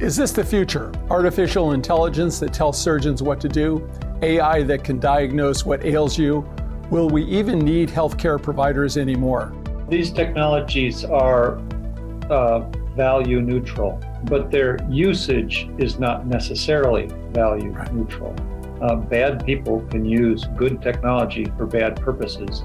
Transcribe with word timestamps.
Is 0.00 0.14
this 0.14 0.30
the 0.30 0.44
future? 0.44 0.92
Artificial 1.10 1.72
intelligence 1.72 2.38
that 2.38 2.52
tells 2.52 2.80
surgeons 2.80 3.20
what 3.20 3.40
to 3.40 3.48
do? 3.48 3.90
AI 4.22 4.62
that 4.62 4.84
can 4.84 5.00
diagnose 5.00 5.66
what 5.66 5.84
ails 5.84 6.16
you? 6.16 6.48
Will 6.88 7.08
we 7.08 7.24
even 7.24 7.58
need 7.58 7.88
healthcare 7.88 8.40
providers 8.40 8.96
anymore? 8.96 9.52
These 9.88 10.12
technologies 10.12 11.04
are 11.04 11.58
uh, 12.30 12.60
value 12.94 13.40
neutral, 13.40 14.00
but 14.26 14.52
their 14.52 14.78
usage 14.88 15.68
is 15.78 15.98
not 15.98 16.28
necessarily 16.28 17.08
value 17.32 17.74
neutral. 17.90 18.36
Uh, 18.80 18.94
bad 18.94 19.44
people 19.44 19.80
can 19.90 20.04
use 20.04 20.46
good 20.56 20.80
technology 20.80 21.46
for 21.56 21.66
bad 21.66 22.00
purposes. 22.00 22.62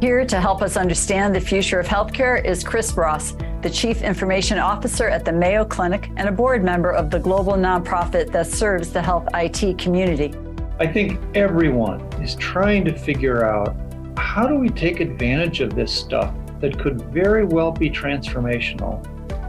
Here 0.00 0.24
to 0.24 0.40
help 0.40 0.62
us 0.62 0.78
understand 0.78 1.34
the 1.34 1.40
future 1.42 1.78
of 1.78 1.86
healthcare 1.86 2.42
is 2.42 2.64
Cris 2.64 2.94
Ross, 2.94 3.34
the 3.60 3.68
Chief 3.68 4.00
Information 4.00 4.58
Officer 4.58 5.10
at 5.10 5.26
the 5.26 5.32
Mayo 5.32 5.62
Clinic 5.62 6.10
and 6.16 6.26
a 6.26 6.32
board 6.32 6.64
member 6.64 6.90
of 6.90 7.10
the 7.10 7.18
global 7.18 7.52
nonprofit 7.52 8.32
that 8.32 8.46
serves 8.46 8.94
the 8.94 9.02
health 9.02 9.28
IT 9.34 9.76
community. 9.76 10.32
I 10.78 10.86
think 10.86 11.20
everyone 11.36 12.00
is 12.22 12.34
trying 12.36 12.86
to 12.86 12.98
figure 12.98 13.44
out 13.44 13.76
how 14.16 14.46
do 14.46 14.54
we 14.54 14.70
take 14.70 15.00
advantage 15.00 15.60
of 15.60 15.74
this 15.74 15.92
stuff 15.92 16.34
that 16.60 16.80
could 16.80 17.02
very 17.12 17.44
well 17.44 17.70
be 17.70 17.90
transformational 17.90 19.06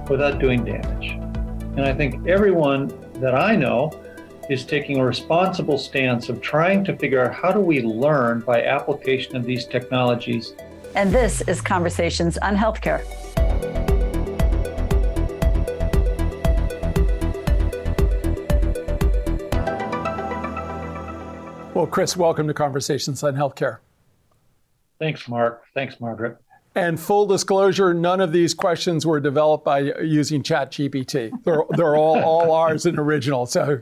without 0.10 0.38
doing 0.38 0.66
damage. 0.66 1.12
And 1.78 1.86
I 1.86 1.94
think 1.94 2.28
everyone 2.28 2.90
that 3.22 3.36
I 3.36 3.56
know 3.56 3.90
is 4.52 4.66
taking 4.66 4.98
a 4.98 5.06
responsible 5.06 5.78
stance 5.78 6.28
of 6.28 6.42
trying 6.42 6.84
to 6.84 6.94
figure 6.98 7.24
out 7.24 7.34
how 7.34 7.54
do 7.54 7.60
we 7.62 7.82
learn 7.82 8.42
by 8.42 8.62
application 8.62 9.38
of 9.38 9.46
these 9.46 9.66
technologies. 9.66 10.56
And 10.94 11.10
this 11.10 11.40
is 11.48 11.62
Conversations 11.62 12.38
on 12.40 12.58
Healthcare. 12.58 13.02
Well, 21.74 21.88
Cris, 21.88 22.18
welcome 22.18 22.46
to 22.48 22.54
Conversations 22.54 23.24
on 23.24 23.36
Healthcare. 23.36 23.78
Thanks, 25.00 25.30
Mark. 25.30 25.64
Thanks, 25.74 26.02
Margaret. 26.02 26.38
And 26.76 27.00
full 27.00 27.26
disclosure, 27.26 27.94
none 27.94 28.20
of 28.20 28.34
these 28.34 28.54
questions 28.54 29.06
were 29.06 29.22
developed 29.22 29.64
by 29.64 29.80
using 29.80 30.44
ChatGPT. 30.44 31.32
They're, 31.46 31.64
they're 31.70 31.96
all, 31.96 32.22
all 32.22 32.52
ours 32.52 32.86
and 32.86 33.00
original. 33.00 33.46
So, 33.46 33.82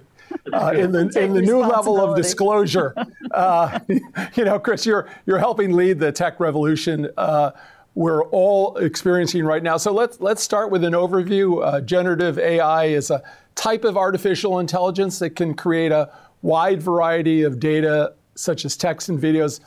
uh, 0.53 0.71
in 0.71 0.91
the 0.91 1.09
in 1.19 1.33
the 1.33 1.41
new 1.41 1.59
level 1.59 1.99
of 1.99 2.15
disclosure, 2.15 2.93
uh, 3.31 3.79
you 4.35 4.45
know, 4.45 4.59
Cris, 4.59 4.85
you're 4.85 5.07
you're 5.25 5.39
helping 5.39 5.73
lead 5.73 5.99
the 5.99 6.11
tech 6.11 6.39
revolution. 6.39 7.09
Uh, 7.17 7.51
we're 7.95 8.23
all 8.25 8.77
experiencing 8.77 9.43
right 9.43 9.63
now. 9.63 9.77
So 9.77 9.91
let's 9.91 10.19
let's 10.21 10.41
start 10.41 10.71
with 10.71 10.83
an 10.83 10.93
overview. 10.93 11.65
Uh, 11.65 11.81
generative 11.81 12.37
AI 12.39 12.85
is 12.85 13.11
a 13.11 13.21
type 13.55 13.83
of 13.83 13.97
artificial 13.97 14.59
intelligence 14.59 15.19
that 15.19 15.31
can 15.31 15.53
create 15.53 15.91
a 15.91 16.09
wide 16.41 16.81
variety 16.81 17.43
of 17.43 17.59
data, 17.59 18.13
such 18.35 18.63
as 18.65 18.77
text 18.77 19.09
and 19.09 19.19
videos. 19.19 19.59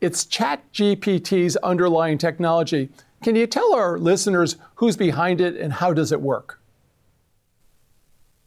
It's 0.00 0.24
ChatGPT's 0.24 1.56
underlying 1.58 2.18
technology. 2.18 2.90
Can 3.22 3.36
you 3.36 3.46
tell 3.46 3.74
our 3.74 3.98
listeners 3.98 4.56
who's 4.76 4.96
behind 4.96 5.40
it 5.40 5.56
and 5.56 5.72
how 5.72 5.92
does 5.92 6.12
it 6.12 6.20
work? 6.20 6.60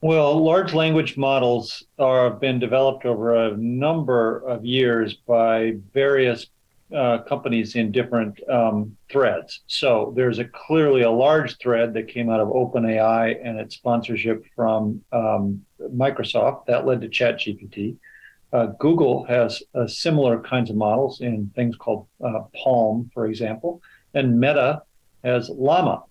Well, 0.01 0.41
large 0.41 0.73
language 0.73 1.17
models 1.17 1.83
are, 1.97 2.29
have 2.29 2.39
been 2.39 2.57
developed 2.57 3.05
over 3.05 3.35
a 3.35 3.57
number 3.57 4.39
of 4.47 4.63
years 4.63 5.15
by 5.15 5.73
various 5.93 6.47
uh, 6.95 7.19
companies 7.19 7.75
in 7.75 7.91
different 7.91 8.39
um, 8.49 8.95
threads. 9.11 9.61
So 9.67 10.13
there's 10.15 10.39
a 10.39 10.45
clearly 10.45 11.01
a 11.01 11.11
large 11.11 11.57
thread 11.57 11.93
that 11.95 12.07
came 12.07 12.29
out 12.29 12.39
of 12.39 12.47
OpenAI 12.47 13.45
and 13.45 13.59
its 13.59 13.75
sponsorship 13.75 14.45
from 14.55 15.01
um, 15.11 15.65
Microsoft 15.81 16.65
that 16.67 16.85
led 16.85 17.01
to 17.01 17.09
ChatGPT. 17.09 17.97
Uh, 18.53 18.67
Google 18.79 19.25
has 19.25 19.61
uh, 19.75 19.85
similar 19.85 20.39
kinds 20.39 20.69
of 20.69 20.77
models 20.77 21.19
in 21.19 21.51
things 21.55 21.75
called 21.75 22.07
uh, 22.23 22.43
PaLM, 22.55 23.11
for 23.13 23.27
example, 23.27 23.81
and 24.13 24.39
Meta 24.39 24.81
has 25.25 25.49
Llama. 25.49 26.03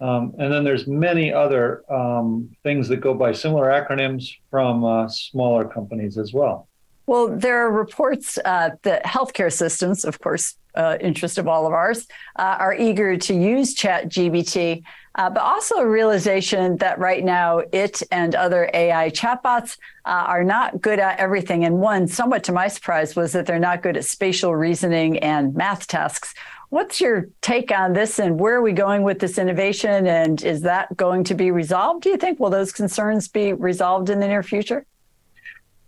Um, 0.00 0.34
and 0.38 0.52
then 0.52 0.64
there's 0.64 0.86
many 0.86 1.32
other 1.32 1.84
um, 1.90 2.54
things 2.62 2.88
that 2.88 2.98
go 2.98 3.14
by 3.14 3.32
similar 3.32 3.66
acronyms 3.66 4.36
from 4.50 4.84
uh, 4.84 5.08
smaller 5.08 5.64
companies 5.64 6.18
as 6.18 6.32
well. 6.32 6.68
Well, 7.06 7.28
there 7.28 7.66
are 7.66 7.70
reports 7.70 8.38
uh, 8.44 8.70
that 8.82 9.04
healthcare 9.04 9.52
systems, 9.52 10.04
of 10.04 10.20
course, 10.20 10.56
uh, 10.74 10.96
interest 11.00 11.38
of 11.38 11.48
all 11.48 11.66
of 11.66 11.72
ours, 11.72 12.06
uh, 12.36 12.56
are 12.58 12.74
eager 12.74 13.16
to 13.16 13.34
use 13.34 13.74
ChatGPT, 13.74 14.82
uh, 15.16 15.30
but 15.30 15.42
also 15.42 15.76
a 15.76 15.88
realization 15.88 16.76
that 16.78 16.98
right 16.98 17.24
now 17.24 17.62
it 17.72 18.02
and 18.10 18.34
other 18.34 18.70
AI 18.74 19.10
chatbots 19.10 19.78
uh, 20.04 20.08
are 20.08 20.44
not 20.44 20.80
good 20.80 20.98
at 20.98 21.18
everything. 21.18 21.64
And 21.64 21.78
one, 21.78 22.08
somewhat 22.08 22.44
to 22.44 22.52
my 22.52 22.68
surprise, 22.68 23.14
was 23.14 23.32
that 23.32 23.46
they're 23.46 23.58
not 23.58 23.82
good 23.82 23.96
at 23.96 24.04
spatial 24.04 24.54
reasoning 24.54 25.18
and 25.18 25.54
math 25.54 25.86
tasks. 25.86 26.34
What's 26.70 27.00
your 27.00 27.28
take 27.40 27.70
on 27.70 27.92
this, 27.92 28.18
and 28.18 28.40
where 28.40 28.54
are 28.54 28.62
we 28.62 28.72
going 28.72 29.02
with 29.02 29.20
this 29.20 29.38
innovation? 29.38 30.08
And 30.08 30.42
is 30.42 30.62
that 30.62 30.96
going 30.96 31.22
to 31.24 31.34
be 31.34 31.52
resolved? 31.52 32.02
Do 32.02 32.08
you 32.08 32.16
think 32.16 32.40
will 32.40 32.50
those 32.50 32.72
concerns 32.72 33.28
be 33.28 33.52
resolved 33.52 34.10
in 34.10 34.18
the 34.18 34.26
near 34.26 34.42
future? 34.42 34.84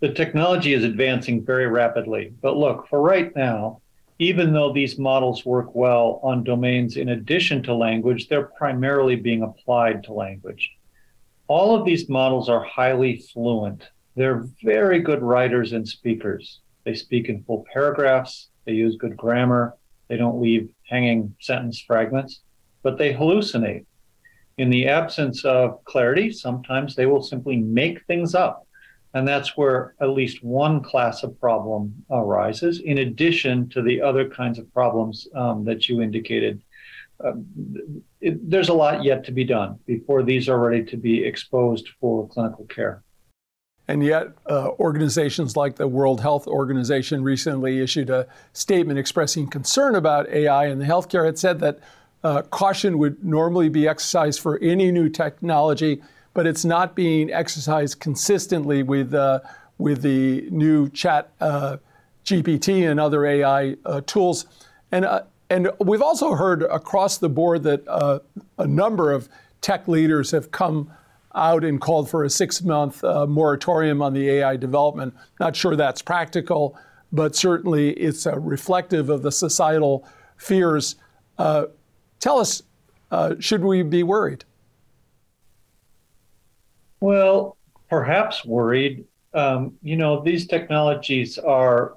the 0.01 0.13
technology 0.13 0.75
is 0.75 0.85
advancing 0.85 1.45
very 1.45 1.67
rapidly. 1.67 2.33
But 2.43 2.57
look, 2.57 2.89
for 2.89 3.01
right 3.01 3.35
now, 3.35 3.81
even 4.19 4.53
though 4.53 4.72
these 4.72 4.99
models 4.99 5.44
work 5.44 5.75
well 5.75 6.21
on 6.22 6.43
domains 6.43 6.97
in 6.97 7.10
addition 7.10 7.62
to 7.62 7.75
language, 7.75 8.28
they're 8.28 8.50
primarily 8.59 9.16
being 9.16 9.43
applied 9.43 10.03
to 10.04 10.12
language. 10.12 10.72
All 11.49 11.77
of 11.77 11.84
these 11.84 12.09
models 12.09 12.49
are 12.49 12.65
highly 12.65 13.19
fluent. 13.19 13.88
They're 14.15 14.47
very 14.62 15.00
good 15.00 15.22
writers 15.22 15.72
and 15.72 15.87
speakers. 15.87 16.60
They 16.84 16.94
speak 16.94 17.28
in 17.28 17.43
full 17.44 17.65
paragraphs, 17.72 18.49
they 18.65 18.72
use 18.72 18.97
good 18.97 19.16
grammar, 19.16 19.75
they 20.09 20.16
don't 20.16 20.41
leave 20.41 20.71
hanging 20.88 21.34
sentence 21.41 21.83
fragments, 21.87 22.41
but 22.83 22.97
they 22.97 23.12
hallucinate. 23.12 23.84
In 24.56 24.71
the 24.71 24.88
absence 24.88 25.44
of 25.44 25.84
clarity, 25.84 26.33
sometimes 26.33 26.94
they 26.94 27.06
will 27.06 27.22
simply 27.22 27.56
make 27.59 28.04
things 28.06 28.34
up 28.34 28.66
and 29.16 29.27
that's 29.27 29.56
where 29.56 29.94
at 30.00 30.10
least 30.10 30.44
one 30.44 30.82
class 30.82 31.22
of 31.22 31.41
problem 31.41 32.04
arises, 32.10 32.81
in 32.81 32.99
addition 32.99 33.66
to 33.71 33.81
the 33.81 34.03
other 34.03 34.28
kinds 34.28 34.59
of 34.59 34.71
problems 34.75 35.27
um, 35.34 35.65
that 35.65 35.88
you 35.88 36.03
indicated. 36.03 36.60
Uh, 37.25 37.32
it, 38.21 38.50
there's 38.50 38.69
a 38.69 38.75
lot 38.75 39.03
yet 39.03 39.25
to 39.25 39.32
be 39.32 39.43
done 39.43 39.78
before 39.87 40.22
these 40.22 40.50
are 40.50 40.59
ready 40.59 40.84
to 40.84 40.99
be 40.99 41.25
exposed 41.25 41.88
for 41.99 42.28
clinical 42.28 42.66
care. 42.66 43.03
And 43.88 44.04
yet, 44.04 44.28
uh, 44.50 44.72
organizations 44.78 45.56
like 45.56 45.77
the 45.77 45.88
World 45.88 46.21
Health 46.21 46.47
Organization 46.47 47.22
recently 47.22 47.81
issued 47.81 48.10
a 48.10 48.27
statement 48.53 48.98
expressing 48.98 49.48
concern 49.48 49.94
about 49.94 50.28
AI 50.28 50.66
in 50.66 50.78
the 50.78 50.84
healthcare. 50.84 51.27
It 51.27 51.38
said 51.38 51.60
that 51.60 51.78
uh, 52.22 52.43
caution 52.43 52.98
would 52.98 53.25
normally 53.25 53.71
be 53.71 53.88
exercised 53.88 54.41
for 54.41 54.59
any 54.59 54.93
new 54.93 55.09
technology 55.09 56.03
but 56.37 56.47
it's 56.47 56.67
not 56.67 56.95
being 56.95 57.33
exercised 57.33 57.99
consistently 57.99 58.83
with 58.83 59.15
uh, 59.15 59.41
with 59.79 60.03
the 60.03 60.47
new 60.51 60.91
Chat 60.91 61.31
uh, 61.41 61.79
GPT 62.27 62.89
and 62.89 63.01
other 63.01 63.25
AI 63.25 63.75
uh, 63.87 64.03
tools. 64.03 64.45
And 64.93 65.07
uh, 65.07 65.23
and 65.49 65.71
we've 65.81 66.03
also 66.03 66.35
heard 66.35 66.63
across 66.65 67.17
the 67.17 67.31
board 67.31 67.63
that 67.63 67.89
uh, 67.89 68.19
a 68.59 68.67
number 68.67 69.13
of 69.13 69.31
tech 69.63 69.89
leaders 69.89 70.31
have 70.31 70.51
come 70.51 70.93
out 71.35 71.65
and 71.65 71.81
called 71.81 72.11
for 72.11 72.23
a 72.23 72.29
six 72.29 72.61
month 72.61 73.03
uh, 73.03 73.27
moratorium 73.27 74.03
on 74.03 74.13
the 74.13 74.29
AI 74.29 74.57
development. 74.57 75.15
Not 75.41 75.57
sure 75.57 75.75
that's 75.75 76.03
practical, 76.03 76.79
but 77.13 77.35
certainly 77.35 77.93
it's 77.93 78.27
a 78.27 78.39
reflective 78.39 79.09
of 79.09 79.23
the 79.23 79.33
societal 79.33 80.07
fears. 80.37 80.97
tell 81.39 82.39
us, 82.39 82.63
should 83.41 83.65
we 83.65 83.83
be 83.83 84.03
worried? 84.03 84.45
Well, 87.07 87.57
perhaps 87.89 88.45
worried. 88.45 89.05
Um, 89.33 89.75
you 89.81 89.97
know, 89.97 90.25
these 90.25 90.49
technologies 90.49 91.39
are 91.39 91.95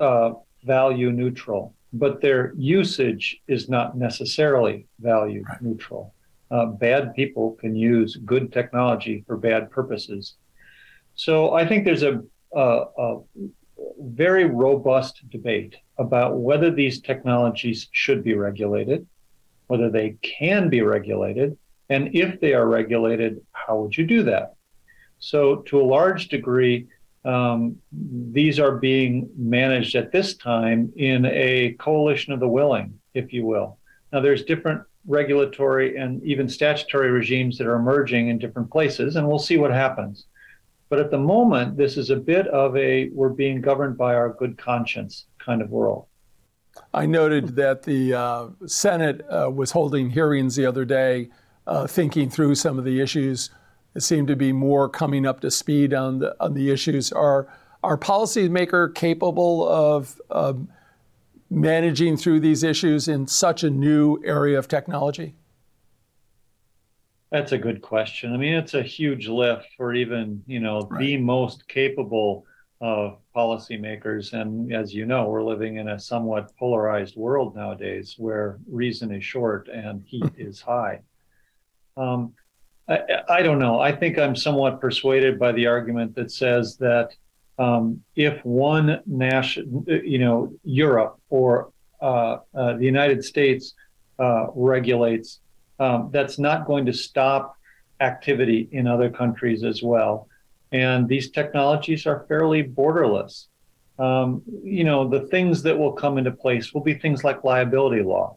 uh, 0.00 0.32
value 0.64 1.12
neutral, 1.12 1.76
but 1.92 2.20
their 2.20 2.52
usage 2.56 3.40
is 3.46 3.68
not 3.68 3.96
necessarily 3.96 4.88
value 4.98 5.44
right. 5.48 5.62
neutral. 5.62 6.12
Uh, 6.50 6.66
bad 6.66 7.14
people 7.14 7.52
can 7.60 7.76
use 7.76 8.16
good 8.16 8.52
technology 8.52 9.22
for 9.28 9.36
bad 9.36 9.70
purposes. 9.70 10.34
So 11.14 11.54
I 11.54 11.64
think 11.64 11.84
there's 11.84 12.02
a, 12.02 12.20
a, 12.52 12.84
a 12.98 13.20
very 14.00 14.46
robust 14.46 15.22
debate 15.30 15.76
about 15.98 16.36
whether 16.36 16.72
these 16.72 17.00
technologies 17.00 17.88
should 17.92 18.24
be 18.24 18.34
regulated, 18.34 19.06
whether 19.68 19.88
they 19.88 20.16
can 20.20 20.68
be 20.68 20.82
regulated, 20.82 21.56
and 21.88 22.14
if 22.14 22.40
they 22.40 22.54
are 22.54 22.66
regulated, 22.66 23.40
how 23.52 23.80
would 23.80 23.96
you 23.96 24.06
do 24.06 24.22
that? 24.24 24.54
So, 25.18 25.56
to 25.66 25.80
a 25.80 25.84
large 25.84 26.28
degree, 26.28 26.88
um, 27.24 27.76
these 27.92 28.58
are 28.58 28.72
being 28.72 29.30
managed 29.36 29.94
at 29.94 30.10
this 30.10 30.36
time 30.36 30.92
in 30.96 31.26
a 31.26 31.76
coalition 31.78 32.32
of 32.32 32.40
the 32.40 32.48
willing, 32.48 32.98
if 33.14 33.32
you 33.32 33.46
will. 33.46 33.78
Now, 34.12 34.20
there's 34.20 34.44
different 34.44 34.82
regulatory 35.06 35.96
and 35.96 36.22
even 36.22 36.48
statutory 36.48 37.10
regimes 37.10 37.58
that 37.58 37.66
are 37.66 37.76
emerging 37.76 38.28
in 38.28 38.38
different 38.38 38.70
places, 38.70 39.16
and 39.16 39.26
we'll 39.26 39.38
see 39.38 39.58
what 39.58 39.70
happens. 39.70 40.26
But 40.88 41.00
at 41.00 41.10
the 41.10 41.18
moment, 41.18 41.76
this 41.76 41.96
is 41.96 42.10
a 42.10 42.16
bit 42.16 42.46
of 42.48 42.76
a 42.76 43.08
we're 43.10 43.30
being 43.30 43.60
governed 43.60 43.96
by 43.96 44.14
our 44.14 44.30
good 44.30 44.58
conscience 44.58 45.26
kind 45.38 45.62
of 45.62 45.70
world. 45.70 46.06
I 46.92 47.06
noted 47.06 47.56
that 47.56 47.82
the 47.82 48.14
uh, 48.14 48.48
Senate 48.66 49.22
uh, 49.28 49.50
was 49.50 49.70
holding 49.70 50.10
hearings 50.10 50.56
the 50.56 50.66
other 50.66 50.84
day, 50.84 51.30
uh, 51.66 51.86
thinking 51.86 52.30
through 52.30 52.54
some 52.54 52.78
of 52.78 52.84
the 52.84 53.00
issues. 53.00 53.50
It 53.94 54.02
seemed 54.02 54.28
to 54.28 54.36
be 54.36 54.52
more 54.52 54.88
coming 54.88 55.26
up 55.26 55.40
to 55.40 55.50
speed 55.50 55.92
on 55.92 56.18
the 56.18 56.34
on 56.40 56.54
the 56.54 56.70
issues. 56.70 57.12
Are 57.12 57.48
are 57.82 57.98
policymakers 57.98 58.94
capable 58.94 59.68
of 59.68 60.20
um, 60.30 60.68
managing 61.50 62.16
through 62.16 62.40
these 62.40 62.62
issues 62.62 63.08
in 63.08 63.26
such 63.26 63.62
a 63.62 63.70
new 63.70 64.22
area 64.24 64.58
of 64.58 64.68
technology? 64.68 65.34
That's 67.30 67.52
a 67.52 67.58
good 67.58 67.82
question. 67.82 68.32
I 68.32 68.36
mean, 68.36 68.54
it's 68.54 68.74
a 68.74 68.82
huge 68.82 69.28
lift 69.28 69.66
for 69.76 69.94
even 69.94 70.42
you 70.46 70.60
know 70.60 70.82
right. 70.90 71.00
the 71.00 71.16
most 71.18 71.68
capable 71.68 72.46
of 72.82 73.18
policymakers. 73.34 74.32
And 74.32 74.72
as 74.72 74.92
you 74.92 75.06
know, 75.06 75.28
we're 75.28 75.44
living 75.44 75.76
in 75.76 75.88
a 75.88 76.00
somewhat 76.00 76.54
polarized 76.58 77.16
world 77.16 77.54
nowadays, 77.54 78.16
where 78.18 78.58
reason 78.68 79.14
is 79.14 79.24
short 79.24 79.68
and 79.68 80.02
heat 80.04 80.32
is 80.36 80.60
high. 80.60 81.00
Um, 81.96 82.34
I, 82.88 83.00
I, 83.28 83.42
don't 83.42 83.58
know. 83.58 83.80
I 83.80 83.92
think 83.92 84.18
I'm 84.18 84.34
somewhat 84.34 84.80
persuaded 84.80 85.38
by 85.38 85.52
the 85.52 85.66
argument 85.66 86.14
that 86.16 86.30
says 86.30 86.76
that 86.78 87.10
um, 87.58 88.02
if 88.16 88.44
one 88.44 89.00
nation, 89.06 89.84
you 89.86 90.18
know, 90.18 90.52
Europe 90.64 91.20
or 91.28 91.70
uh, 92.00 92.38
uh, 92.54 92.74
the 92.74 92.84
United 92.84 93.24
States 93.24 93.74
uh, 94.18 94.46
regulates, 94.54 95.40
um, 95.78 96.10
that's 96.12 96.38
not 96.38 96.66
going 96.66 96.86
to 96.86 96.92
stop 96.92 97.56
activity 98.00 98.68
in 98.72 98.86
other 98.86 99.10
countries 99.10 99.64
as 99.64 99.82
well. 99.82 100.28
And 100.72 101.06
these 101.06 101.30
technologies 101.30 102.06
are 102.06 102.24
fairly 102.28 102.64
borderless. 102.64 103.46
Um, 103.98 104.42
you 104.64 104.84
know, 104.84 105.06
the 105.06 105.26
things 105.28 105.62
that 105.62 105.78
will 105.78 105.92
come 105.92 106.18
into 106.18 106.32
place 106.32 106.72
will 106.72 106.80
be 106.80 106.94
things 106.94 107.22
like 107.22 107.44
liability 107.44 108.02
law, 108.02 108.36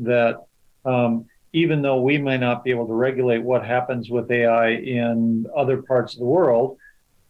that 0.00 0.36
um, 0.84 1.26
even 1.52 1.82
though 1.82 2.00
we 2.00 2.18
may 2.18 2.36
not 2.36 2.64
be 2.64 2.70
able 2.70 2.86
to 2.86 2.92
regulate 2.92 3.42
what 3.42 3.64
happens 3.64 4.10
with 4.10 4.30
AI 4.30 4.70
in 4.70 5.46
other 5.56 5.82
parts 5.82 6.14
of 6.14 6.20
the 6.20 6.26
world, 6.26 6.78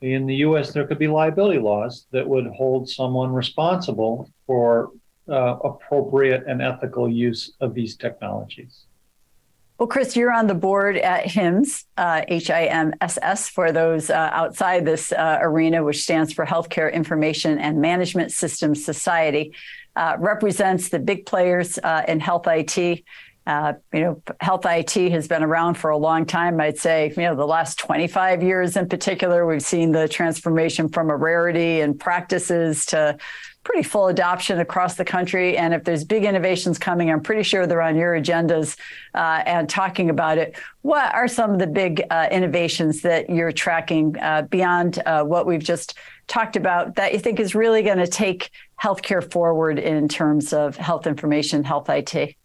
in 0.01 0.27
the 0.27 0.37
US, 0.37 0.73
there 0.73 0.87
could 0.87 0.99
be 0.99 1.09
liability 1.09 1.59
laws 1.59 2.07
that 2.11 2.27
would 2.27 2.47
hold 2.49 2.89
someone 2.89 3.33
responsible 3.33 4.31
for 4.47 4.91
uh, 5.29 5.57
appropriate 5.65 6.45
and 6.47 6.61
ethical 6.61 7.09
use 7.09 7.53
of 7.61 7.75
these 7.75 7.97
technologies. 7.97 8.85
Well, 9.79 9.87
Cris, 9.87 10.17
you're 10.17 10.33
on 10.33 10.47
the 10.47 10.55
board 10.55 10.97
at 10.97 11.27
HIMSS, 11.27 11.85
uh, 11.99 12.23
H-I-M-S-S, 12.29 13.51
for 13.51 13.73
those 13.73 14.09
uh, 14.09 14.31
outside 14.33 14.87
this 14.87 15.13
uh, 15.13 15.39
arena, 15.43 15.85
which 15.85 16.03
stands 16.03 16.33
for 16.33 16.47
Healthcare 16.47 16.91
Information 16.91 17.59
and 17.59 17.79
Management 17.79 18.33
Systems 18.33 18.83
Society, 18.83 19.53
uh, 19.95 20.17
represents 20.19 20.89
the 20.89 20.99
big 20.99 21.27
players 21.27 21.79
uh, 21.83 22.05
in 22.09 22.21
health 22.21 22.47
IT. 22.47 23.05
Uh, 23.47 23.75
you 23.93 24.01
know, 24.01 24.23
health 24.41 24.67
IT 24.67 25.13
has 25.13 25.29
been 25.29 25.43
around 25.43 25.75
for 25.75 25.91
a 25.91 25.97
long 25.97 26.27
time. 26.27 26.61
I'd 26.61 26.79
say, 26.79 27.13
you 27.17 27.23
know, 27.23 27.37
the 27.37 27.47
last 27.47 27.79
25 27.79 28.43
years 28.43 28.77
in 28.77 28.89
particular, 28.89 29.47
we've 29.47 29.63
seen 29.63 29.93
the 29.93 30.09
transformation 30.09 30.89
from 30.89 31.11
a 31.11 31.17
rarity 31.17 31.81
and 31.81 31.99
practices 31.99 32.87
to 32.87 33.17
pretty 33.67 33.83
full 33.83 34.07
adoption 34.07 34.61
across 34.61 34.95
the 34.95 35.05
country. 35.05 35.57
And 35.57 35.75
if 35.75 35.83
there's 35.83 36.05
big 36.05 36.25
innovations 36.25 36.79
coming, 36.79 37.11
I'm 37.11 37.21
pretty 37.21 37.43
sure 37.43 37.67
they're 37.67 37.83
on 37.83 37.97
your 37.97 38.19
agendas 38.19 38.79
uh, 39.13 39.43
and 39.45 39.69
talking 39.69 40.09
about 40.09 40.39
it. 40.39 40.57
What 40.83 41.13
are 41.13 41.27
some 41.27 41.53
of 41.53 41.59
the 41.59 41.67
big 41.67 42.03
uh, 42.11 42.29
innovations 42.31 43.03
that 43.03 43.29
you're 43.29 43.51
tracking 43.51 44.17
uh, 44.21 44.43
beyond 44.43 45.03
uh, 45.05 45.25
what 45.25 45.47
we've 45.47 45.63
just 45.63 45.99
talked 46.29 46.55
about 46.55 46.95
that 46.95 47.13
you 47.13 47.19
think 47.19 47.41
is 47.41 47.57
really 47.57 47.83
going 47.83 47.99
to 47.99 48.07
take 48.07 48.51
healthcare 48.81 49.33
forward 49.33 49.81
in 49.81 50.07
terms 50.07 50.53
of 50.53 50.77
health 50.77 51.09
information, 51.09 51.65
health 51.65 51.89
IT? 51.89 52.37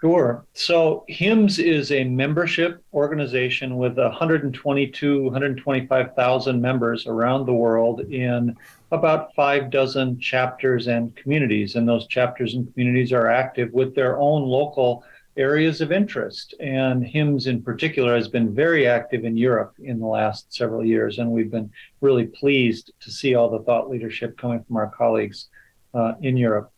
Sure. 0.00 0.44
So 0.52 1.06
HIMSS 1.08 1.58
is 1.58 1.90
a 1.90 2.04
membership 2.04 2.84
organization 2.92 3.78
with 3.78 3.96
122, 3.96 5.22
125,000 5.22 6.60
members 6.60 7.06
around 7.06 7.46
the 7.46 7.54
world 7.54 8.00
in 8.00 8.54
about 8.92 9.34
five 9.34 9.70
dozen 9.70 10.20
chapters 10.20 10.86
and 10.88 11.16
communities. 11.16 11.76
And 11.76 11.88
those 11.88 12.06
chapters 12.08 12.54
and 12.54 12.70
communities 12.74 13.10
are 13.10 13.30
active 13.30 13.72
with 13.72 13.94
their 13.94 14.18
own 14.18 14.42
local 14.42 15.02
areas 15.38 15.80
of 15.80 15.92
interest. 15.92 16.54
And 16.60 17.02
HIMSS 17.02 17.46
in 17.46 17.62
particular 17.62 18.14
has 18.14 18.28
been 18.28 18.54
very 18.54 18.86
active 18.86 19.24
in 19.24 19.34
Europe 19.34 19.76
in 19.78 19.98
the 19.98 20.06
last 20.06 20.52
several 20.52 20.84
years. 20.84 21.18
And 21.18 21.30
we've 21.30 21.50
been 21.50 21.70
really 22.02 22.26
pleased 22.26 22.92
to 23.00 23.10
see 23.10 23.34
all 23.34 23.48
the 23.48 23.64
thought 23.64 23.88
leadership 23.88 24.36
coming 24.36 24.62
from 24.62 24.76
our 24.76 24.90
colleagues 24.90 25.48
uh, 25.94 26.14
in 26.20 26.36
Europe. 26.36 26.70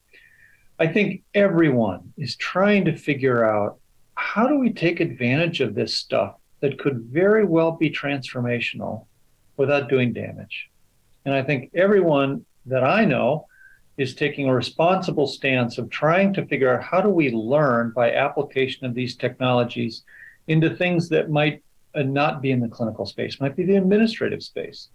I 0.79 0.87
think 0.87 1.23
everyone 1.35 2.13
is 2.17 2.37
trying 2.37 2.85
to 2.85 2.97
figure 2.97 3.45
out 3.45 3.79
how 4.15 4.47
do 4.47 4.59
we 4.59 4.73
take 4.73 5.01
advantage 5.01 5.61
of 5.61 5.75
this 5.75 5.97
stuff 5.97 6.37
that 6.61 6.79
could 6.79 7.01
very 7.01 7.45
well 7.45 7.73
be 7.73 7.91
transformational 7.91 9.07
without 9.57 9.89
doing 9.89 10.13
damage. 10.13 10.69
And 11.25 11.35
I 11.35 11.43
think 11.43 11.71
everyone 11.75 12.45
that 12.67 12.85
I 12.85 13.05
know 13.05 13.47
is 13.97 14.15
taking 14.15 14.49
a 14.49 14.55
responsible 14.55 15.27
stance 15.27 15.79
of 15.79 15.91
trying 15.91 16.33
to 16.35 16.47
figure 16.47 16.73
out 16.73 16.85
how 16.85 17.01
do 17.01 17.09
we 17.09 17.31
learn 17.31 17.91
by 17.91 18.13
application 18.13 18.87
of 18.87 18.95
these 18.95 19.17
technologies 19.17 20.05
into 20.47 20.75
things 20.75 21.09
that 21.09 21.31
might 21.31 21.63
uh, 21.95 22.03
not 22.03 22.41
be 22.41 22.53
in 22.53 22.61
the 22.61 22.69
clinical 22.69 23.05
space, 23.05 23.41
might 23.41 23.57
be 23.57 23.65
the 23.65 23.77
administrative 23.77 24.43
space. 24.43 24.89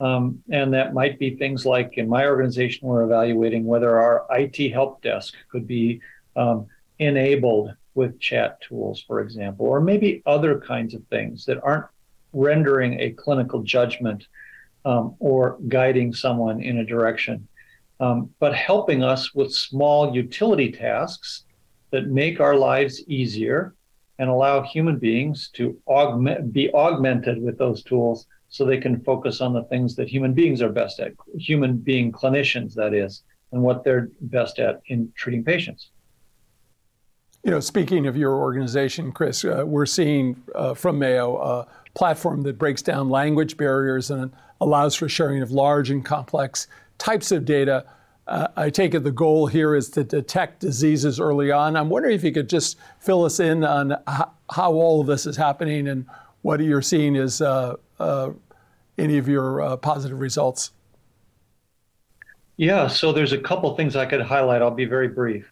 Um, 0.00 0.42
and 0.50 0.74
that 0.74 0.92
might 0.92 1.18
be 1.18 1.36
things 1.36 1.64
like 1.64 1.96
in 1.96 2.08
my 2.08 2.26
organization, 2.26 2.88
we're 2.88 3.04
evaluating 3.04 3.64
whether 3.64 3.98
our 4.00 4.26
IT 4.30 4.72
help 4.72 5.02
desk 5.02 5.34
could 5.50 5.66
be 5.66 6.00
um, 6.36 6.66
enabled 6.98 7.74
with 7.94 8.18
chat 8.18 8.60
tools, 8.60 9.04
for 9.06 9.20
example, 9.20 9.66
or 9.66 9.80
maybe 9.80 10.22
other 10.26 10.58
kinds 10.58 10.94
of 10.94 11.02
things 11.06 11.44
that 11.46 11.62
aren't 11.62 11.86
rendering 12.32 12.98
a 13.00 13.10
clinical 13.10 13.62
judgment 13.62 14.26
um, 14.84 15.14
or 15.20 15.58
guiding 15.68 16.12
someone 16.12 16.60
in 16.60 16.78
a 16.78 16.84
direction, 16.84 17.46
um, 18.00 18.30
but 18.40 18.54
helping 18.54 19.02
us 19.02 19.34
with 19.34 19.54
small 19.54 20.14
utility 20.14 20.72
tasks 20.72 21.44
that 21.90 22.08
make 22.08 22.40
our 22.40 22.56
lives 22.56 23.02
easier 23.06 23.74
and 24.18 24.28
allow 24.28 24.62
human 24.62 24.98
beings 24.98 25.50
to 25.54 25.78
augment, 25.86 26.52
be 26.52 26.72
augmented 26.74 27.40
with 27.40 27.56
those 27.58 27.82
tools 27.82 28.26
so 28.54 28.64
they 28.64 28.78
can 28.78 29.00
focus 29.02 29.40
on 29.40 29.52
the 29.52 29.64
things 29.64 29.96
that 29.96 30.08
human 30.08 30.32
beings 30.32 30.62
are 30.62 30.68
best 30.68 31.00
at, 31.00 31.12
human 31.36 31.76
being 31.76 32.12
clinicians, 32.12 32.72
that 32.72 32.94
is, 32.94 33.24
and 33.50 33.60
what 33.60 33.82
they're 33.82 34.10
best 34.20 34.60
at 34.60 34.80
in 34.86 35.12
treating 35.16 35.42
patients. 35.42 35.90
You 37.42 37.50
know, 37.50 37.58
speaking 37.58 38.06
of 38.06 38.16
your 38.16 38.36
organization, 38.36 39.10
Cris, 39.10 39.44
uh, 39.44 39.64
we're 39.66 39.86
seeing 39.86 40.40
uh, 40.54 40.74
from 40.74 41.00
Mayo 41.00 41.36
a 41.36 41.66
platform 41.94 42.42
that 42.42 42.56
breaks 42.56 42.80
down 42.80 43.08
language 43.08 43.56
barriers 43.56 44.12
and 44.12 44.30
allows 44.60 44.94
for 44.94 45.08
sharing 45.08 45.42
of 45.42 45.50
large 45.50 45.90
and 45.90 46.04
complex 46.04 46.68
types 46.98 47.32
of 47.32 47.44
data. 47.44 47.84
Uh, 48.28 48.46
I 48.54 48.70
take 48.70 48.94
it 48.94 49.00
the 49.00 49.10
goal 49.10 49.48
here 49.48 49.74
is 49.74 49.90
to 49.90 50.04
detect 50.04 50.60
diseases 50.60 51.18
early 51.18 51.50
on. 51.50 51.74
I'm 51.74 51.88
wondering 51.88 52.14
if 52.14 52.22
you 52.22 52.30
could 52.30 52.48
just 52.48 52.78
fill 53.00 53.24
us 53.24 53.40
in 53.40 53.64
on 53.64 53.96
how, 54.06 54.30
how 54.48 54.72
all 54.74 55.00
of 55.00 55.08
this 55.08 55.26
is 55.26 55.36
happening 55.36 55.88
and 55.88 56.06
what 56.44 56.60
you're 56.60 56.82
seeing 56.82 57.16
is 57.16 57.40
uh, 57.40 57.74
uh, 57.98 58.30
any 58.98 59.16
of 59.16 59.26
your 59.26 59.62
uh, 59.62 59.76
positive 59.78 60.20
results? 60.20 60.72
Yeah, 62.58 62.86
so 62.86 63.12
there's 63.12 63.32
a 63.32 63.38
couple 63.38 63.74
things 63.74 63.96
I 63.96 64.04
could 64.04 64.20
highlight. 64.20 64.60
I'll 64.60 64.70
be 64.70 64.84
very 64.84 65.08
brief. 65.08 65.50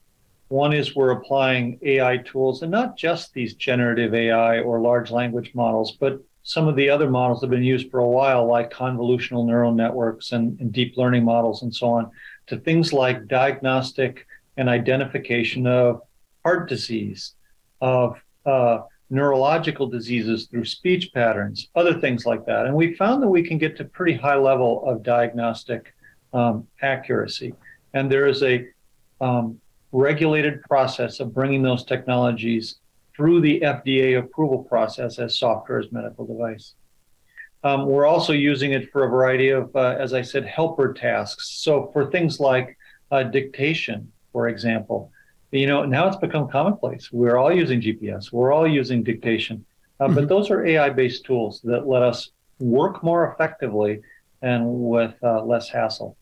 One 0.49 0.75
is 0.75 0.95
we're 0.95 1.13
applying 1.13 1.79
AI 1.81 2.19
tools, 2.19 2.61
and 2.61 2.71
not 2.71 2.99
just 2.99 3.33
these 3.33 3.55
generative 3.55 4.13
AI 4.13 4.61
or 4.61 4.81
large 4.81 5.11
language 5.11 5.53
models, 5.55 5.97
but 5.99 6.23
some 6.43 6.69
of 6.69 6.77
the 6.77 6.91
other 6.91 7.09
models 7.09 7.41
that 7.41 7.47
have 7.47 7.53
been 7.53 7.65
used 7.65 7.91
for 7.91 8.01
a 8.01 8.09
while, 8.09 8.47
like 8.47 8.71
convolutional 8.71 9.47
neural 9.47 9.73
networks 9.73 10.33
and, 10.33 10.61
and 10.61 10.73
deep 10.73 10.99
learning 10.99 11.25
models 11.25 11.63
and 11.63 11.75
so 11.75 11.87
on, 11.87 12.11
to 12.49 12.59
things 12.59 12.93
like 12.93 13.29
diagnostic 13.29 14.27
and 14.59 14.69
identification 14.69 15.67
of 15.67 16.03
heart 16.45 16.69
disease, 16.69 17.33
of 17.81 18.23
uh, 18.45 18.81
neurological 19.12 19.87
diseases 19.87 20.47
through 20.47 20.64
speech 20.64 21.12
patterns, 21.12 21.69
other 21.75 22.00
things 22.00 22.25
like 22.25 22.47
that. 22.47 22.64
And 22.64 22.75
we 22.75 22.95
found 22.95 23.23
that 23.23 23.28
we 23.28 23.42
can 23.42 23.59
get 23.59 23.76
to 23.76 23.85
pretty 23.85 24.14
high 24.14 24.37
level 24.37 24.83
of 24.88 25.02
diagnostic 25.02 25.95
um, 26.33 26.66
accuracy. 26.81 27.52
And 27.92 28.11
there 28.11 28.26
is 28.26 28.42
a 28.42 28.66
um, 29.21 29.61
regulated 29.92 30.62
process 30.62 31.21
of 31.21 31.35
bringing 31.35 31.62
those 31.62 31.85
technologies 31.85 32.76
through 33.14 33.42
the 33.42 33.61
FDA 33.61 34.19
approval 34.19 34.64
process 34.64 35.19
as 35.19 35.38
software 35.38 35.78
as 35.78 35.92
medical 35.92 36.26
device. 36.26 36.73
Um, 37.64 37.85
we're 37.85 38.07
also 38.07 38.33
using 38.33 38.73
it 38.73 38.90
for 38.90 39.04
a 39.04 39.11
variety 39.11 39.50
of, 39.50 39.76
uh, 39.76 39.95
as 39.99 40.14
I 40.14 40.23
said, 40.23 40.47
helper 40.47 40.95
tasks. 40.95 41.50
So 41.62 41.90
for 41.92 42.11
things 42.11 42.40
like 42.40 42.78
uh, 43.11 43.25
dictation, 43.25 44.11
for 44.33 44.49
example, 44.49 45.12
you 45.53 45.67
know, 45.67 45.85
now 45.85 46.09
it's 46.09 46.17
become 46.17 46.49
commonplace. 46.49 47.13
We're 47.13 47.37
all 47.37 47.55
using 47.55 47.81
GPS. 47.81 48.33
We're 48.33 48.53
all 48.53 48.67
using 48.67 49.03
dictation. 49.03 49.65
Uh, 50.01 50.07
mm-hmm. 50.07 50.15
But 50.15 50.29
those 50.29 50.51
are 50.51 50.65
AI-based 50.65 51.25
tools 51.25 51.61
that 51.65 51.87
let 51.87 52.03
us 52.03 52.31
work 52.59 53.03
more 53.03 53.33
effectively 53.33 54.01
and 54.41 54.65
with 54.67 55.15
uh, 55.23 55.43
less 55.45 55.69
hassle. 55.69 56.17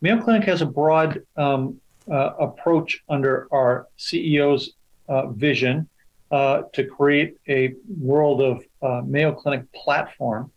Mayo 0.00 0.20
Clinic 0.22 0.44
has 0.44 0.62
a 0.62 0.66
broad 0.66 1.22
um, 1.36 1.80
uh, 2.10 2.34
approach 2.38 3.02
under 3.08 3.48
our 3.50 3.88
CEO's 3.98 4.70
uh, 5.08 5.26
vision 5.28 5.88
uh, 6.30 6.62
to 6.72 6.84
create 6.84 7.36
a 7.48 7.74
world 8.00 8.40
of 8.40 8.62
uh, 8.80 9.02
Mayo 9.04 9.32
Clinic 9.32 9.70
platform, 9.72 10.52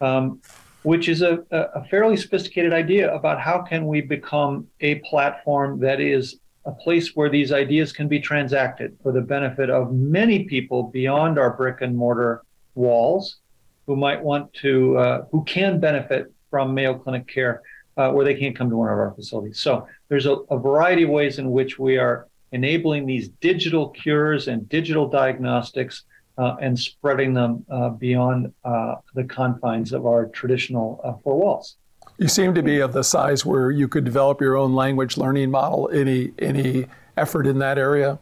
um, 0.00 0.40
which 0.84 1.08
is 1.08 1.22
a, 1.22 1.44
a 1.50 1.84
fairly 1.84 2.16
sophisticated 2.16 2.72
idea 2.72 3.14
about 3.14 3.40
how 3.40 3.60
can 3.62 3.86
we 3.86 4.00
become 4.00 4.66
a 4.80 4.96
platform 4.96 5.80
that 5.80 6.00
is 6.00 6.38
a 6.64 6.72
place 6.72 7.16
where 7.16 7.28
these 7.28 7.52
ideas 7.52 7.92
can 7.92 8.08
be 8.08 8.20
transacted 8.20 8.96
for 9.02 9.12
the 9.12 9.20
benefit 9.20 9.68
of 9.70 9.92
many 9.92 10.44
people 10.44 10.84
beyond 10.84 11.38
our 11.38 11.56
brick 11.56 11.80
and 11.80 11.96
mortar 11.96 12.42
walls 12.74 13.38
who 13.86 13.96
might 13.96 14.22
want 14.22 14.52
to, 14.54 14.96
uh, 14.96 15.24
who 15.32 15.42
can 15.44 15.80
benefit 15.80 16.32
from 16.50 16.72
Mayo 16.72 16.94
Clinic 16.94 17.26
care 17.26 17.62
uh, 17.96 18.10
where 18.10 18.24
they 18.24 18.34
can't 18.34 18.56
come 18.56 18.70
to 18.70 18.76
one 18.76 18.88
of 18.88 18.98
our 18.98 19.12
facilities. 19.14 19.58
So 19.58 19.86
there's 20.08 20.26
a, 20.26 20.32
a 20.50 20.58
variety 20.58 21.02
of 21.02 21.10
ways 21.10 21.38
in 21.38 21.50
which 21.50 21.78
we 21.78 21.98
are 21.98 22.28
enabling 22.52 23.06
these 23.06 23.28
digital 23.40 23.88
cures 23.88 24.48
and 24.48 24.68
digital 24.68 25.08
diagnostics 25.08 26.04
uh, 26.38 26.56
and 26.60 26.78
spreading 26.78 27.34
them 27.34 27.64
uh, 27.70 27.90
beyond 27.90 28.52
uh, 28.64 28.96
the 29.14 29.24
confines 29.24 29.92
of 29.92 30.06
our 30.06 30.26
traditional 30.26 31.00
uh, 31.04 31.14
four 31.22 31.38
walls. 31.38 31.76
You 32.22 32.28
seem 32.28 32.54
to 32.54 32.62
be 32.62 32.78
of 32.78 32.92
the 32.92 33.02
size 33.02 33.44
where 33.44 33.72
you 33.72 33.88
could 33.88 34.04
develop 34.04 34.40
your 34.40 34.56
own 34.56 34.74
language 34.74 35.16
learning 35.16 35.50
model. 35.50 35.90
Any 35.92 36.32
any 36.38 36.86
effort 37.16 37.48
in 37.48 37.58
that 37.58 37.78
area? 37.78 38.20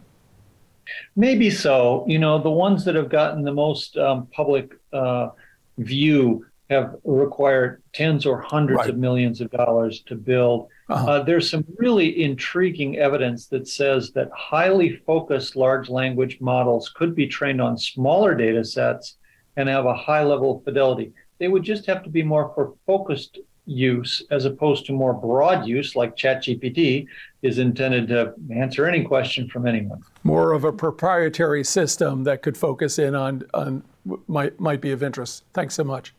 Maybe 1.15 1.51
so. 1.51 2.03
You 2.07 2.17
know, 2.17 2.41
the 2.41 2.49
ones 2.49 2.83
that 2.85 2.95
have 2.95 3.09
gotten 3.09 3.43
the 3.43 3.53
most 3.53 3.97
um, 3.97 4.25
public 4.33 4.71
uh, 4.91 5.29
view 5.77 6.47
have 6.71 6.95
required 7.03 7.83
tens 7.93 8.25
or 8.25 8.41
hundreds 8.41 8.79
right. 8.79 8.89
of 8.89 8.97
millions 8.97 9.39
of 9.39 9.51
dollars 9.51 10.01
to 10.07 10.15
build. 10.15 10.67
Uh-huh. 10.89 11.11
Uh, 11.11 11.23
there's 11.23 11.47
some 11.47 11.63
really 11.77 12.23
intriguing 12.23 12.97
evidence 12.97 13.45
that 13.47 13.67
says 13.67 14.11
that 14.13 14.29
highly 14.35 14.95
focused 15.05 15.55
large 15.55 15.89
language 15.89 16.41
models 16.41 16.89
could 16.89 17.13
be 17.13 17.27
trained 17.27 17.61
on 17.61 17.77
smaller 17.77 18.33
data 18.33 18.65
sets 18.65 19.17
and 19.57 19.69
have 19.69 19.85
a 19.85 19.93
high 19.93 20.23
level 20.23 20.57
of 20.57 20.63
fidelity. 20.63 21.13
They 21.37 21.49
would 21.49 21.63
just 21.63 21.85
have 21.85 22.03
to 22.03 22.09
be 22.09 22.23
more 22.23 22.51
for 22.55 22.73
focused 22.87 23.37
use 23.71 24.23
as 24.31 24.45
opposed 24.45 24.85
to 24.85 24.93
more 24.93 25.13
broad 25.13 25.65
use 25.65 25.95
like 25.95 26.15
ChatGPT 26.15 27.07
is 27.41 27.57
intended 27.57 28.07
to 28.09 28.33
answer 28.53 28.85
any 28.85 29.03
question 29.03 29.47
from 29.47 29.65
anyone. 29.65 30.03
More 30.23 30.51
of 30.51 30.63
a 30.63 30.71
proprietary 30.71 31.63
system 31.63 32.23
that 32.25 32.41
could 32.41 32.57
focus 32.57 32.99
in 32.99 33.15
on, 33.15 33.43
on 33.53 33.83
might 34.27 34.59
might 34.59 34.81
be 34.81 34.91
of 34.91 35.03
interest. 35.03 35.43
Thanks 35.53 35.75
so 35.75 35.83
much. 35.83 36.13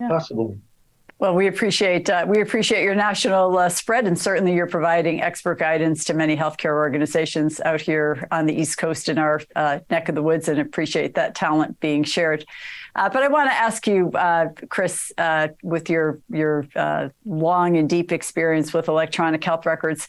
Yeah. 0.00 0.08
Possibly. 0.08 0.58
Well, 1.22 1.36
we 1.36 1.46
appreciate 1.46 2.10
uh, 2.10 2.24
we 2.26 2.40
appreciate 2.40 2.82
your 2.82 2.96
national 2.96 3.56
uh, 3.56 3.68
spread, 3.68 4.08
and 4.08 4.18
certainly 4.18 4.54
you're 4.54 4.66
providing 4.66 5.22
expert 5.22 5.60
guidance 5.60 6.02
to 6.06 6.14
many 6.14 6.36
healthcare 6.36 6.72
organizations 6.72 7.60
out 7.60 7.80
here 7.80 8.26
on 8.32 8.46
the 8.46 8.52
East 8.52 8.76
Coast 8.78 9.08
in 9.08 9.18
our 9.18 9.40
uh, 9.54 9.78
neck 9.88 10.08
of 10.08 10.16
the 10.16 10.22
woods, 10.22 10.48
and 10.48 10.58
appreciate 10.58 11.14
that 11.14 11.36
talent 11.36 11.78
being 11.78 12.02
shared. 12.02 12.44
Uh, 12.96 13.08
but 13.08 13.22
I 13.22 13.28
want 13.28 13.48
to 13.48 13.54
ask 13.54 13.86
you, 13.86 14.10
uh, 14.10 14.48
Cris, 14.68 15.12
uh, 15.16 15.46
with 15.62 15.88
your 15.88 16.18
your 16.28 16.66
long 17.24 17.76
and 17.76 17.88
deep 17.88 18.10
experience 18.10 18.74
with 18.74 18.88
electronic 18.88 19.44
health 19.44 19.64
records, 19.64 20.08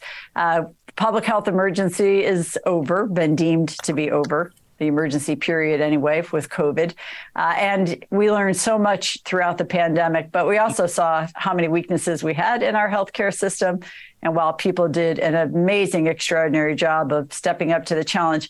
public 0.96 1.24
health 1.24 1.46
emergency 1.46 2.24
is 2.24 2.58
over, 2.66 3.06
been 3.06 3.36
deemed 3.36 3.68
to 3.84 3.92
be 3.92 4.10
over 4.10 4.50
the 4.78 4.86
emergency 4.86 5.36
period 5.36 5.80
anyway 5.80 6.22
with 6.32 6.48
COVID. 6.48 6.94
Uh, 7.36 7.54
and 7.56 8.04
we 8.10 8.30
learned 8.30 8.56
so 8.56 8.78
much 8.78 9.18
throughout 9.24 9.58
the 9.58 9.64
pandemic, 9.64 10.30
but 10.32 10.48
we 10.48 10.58
also 10.58 10.86
saw 10.86 11.26
how 11.34 11.54
many 11.54 11.68
weaknesses 11.68 12.22
we 12.22 12.34
had 12.34 12.62
in 12.62 12.74
our 12.74 12.88
healthcare 12.88 13.32
system. 13.32 13.80
And 14.22 14.34
while 14.34 14.54
people 14.54 14.88
did 14.88 15.18
an 15.18 15.34
amazing, 15.34 16.06
extraordinary 16.06 16.74
job 16.74 17.12
of 17.12 17.32
stepping 17.32 17.72
up 17.72 17.84
to 17.86 17.94
the 17.94 18.04
challenge, 18.04 18.48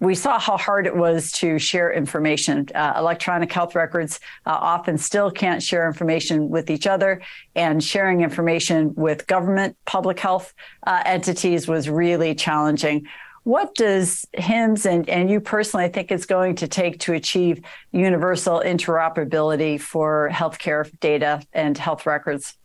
we 0.00 0.14
saw 0.14 0.38
how 0.38 0.56
hard 0.56 0.86
it 0.86 0.96
was 0.96 1.32
to 1.32 1.58
share 1.58 1.92
information. 1.92 2.66
Uh, 2.74 2.94
electronic 2.96 3.52
health 3.52 3.74
records 3.74 4.20
uh, 4.44 4.50
often 4.50 4.98
still 4.98 5.30
can't 5.30 5.62
share 5.62 5.86
information 5.86 6.50
with 6.50 6.68
each 6.70 6.86
other, 6.86 7.22
and 7.54 7.82
sharing 7.82 8.20
information 8.20 8.94
with 8.96 9.26
government 9.26 9.76
public 9.84 10.18
health 10.18 10.52
uh, 10.86 11.02
entities 11.06 11.68
was 11.68 11.88
really 11.88 12.34
challenging. 12.34 13.06
What 13.44 13.74
does 13.74 14.26
HIMSS 14.38 14.86
and, 14.86 15.08
and 15.08 15.30
you 15.30 15.38
personally 15.38 15.88
think 15.88 16.10
it's 16.10 16.24
going 16.24 16.56
to 16.56 16.68
take 16.68 16.98
to 17.00 17.12
achieve 17.12 17.60
universal 17.92 18.62
interoperability 18.64 19.78
for 19.78 20.30
healthcare 20.32 20.90
data 21.00 21.42
and 21.52 21.76
health 21.76 22.06
records? 22.06 22.56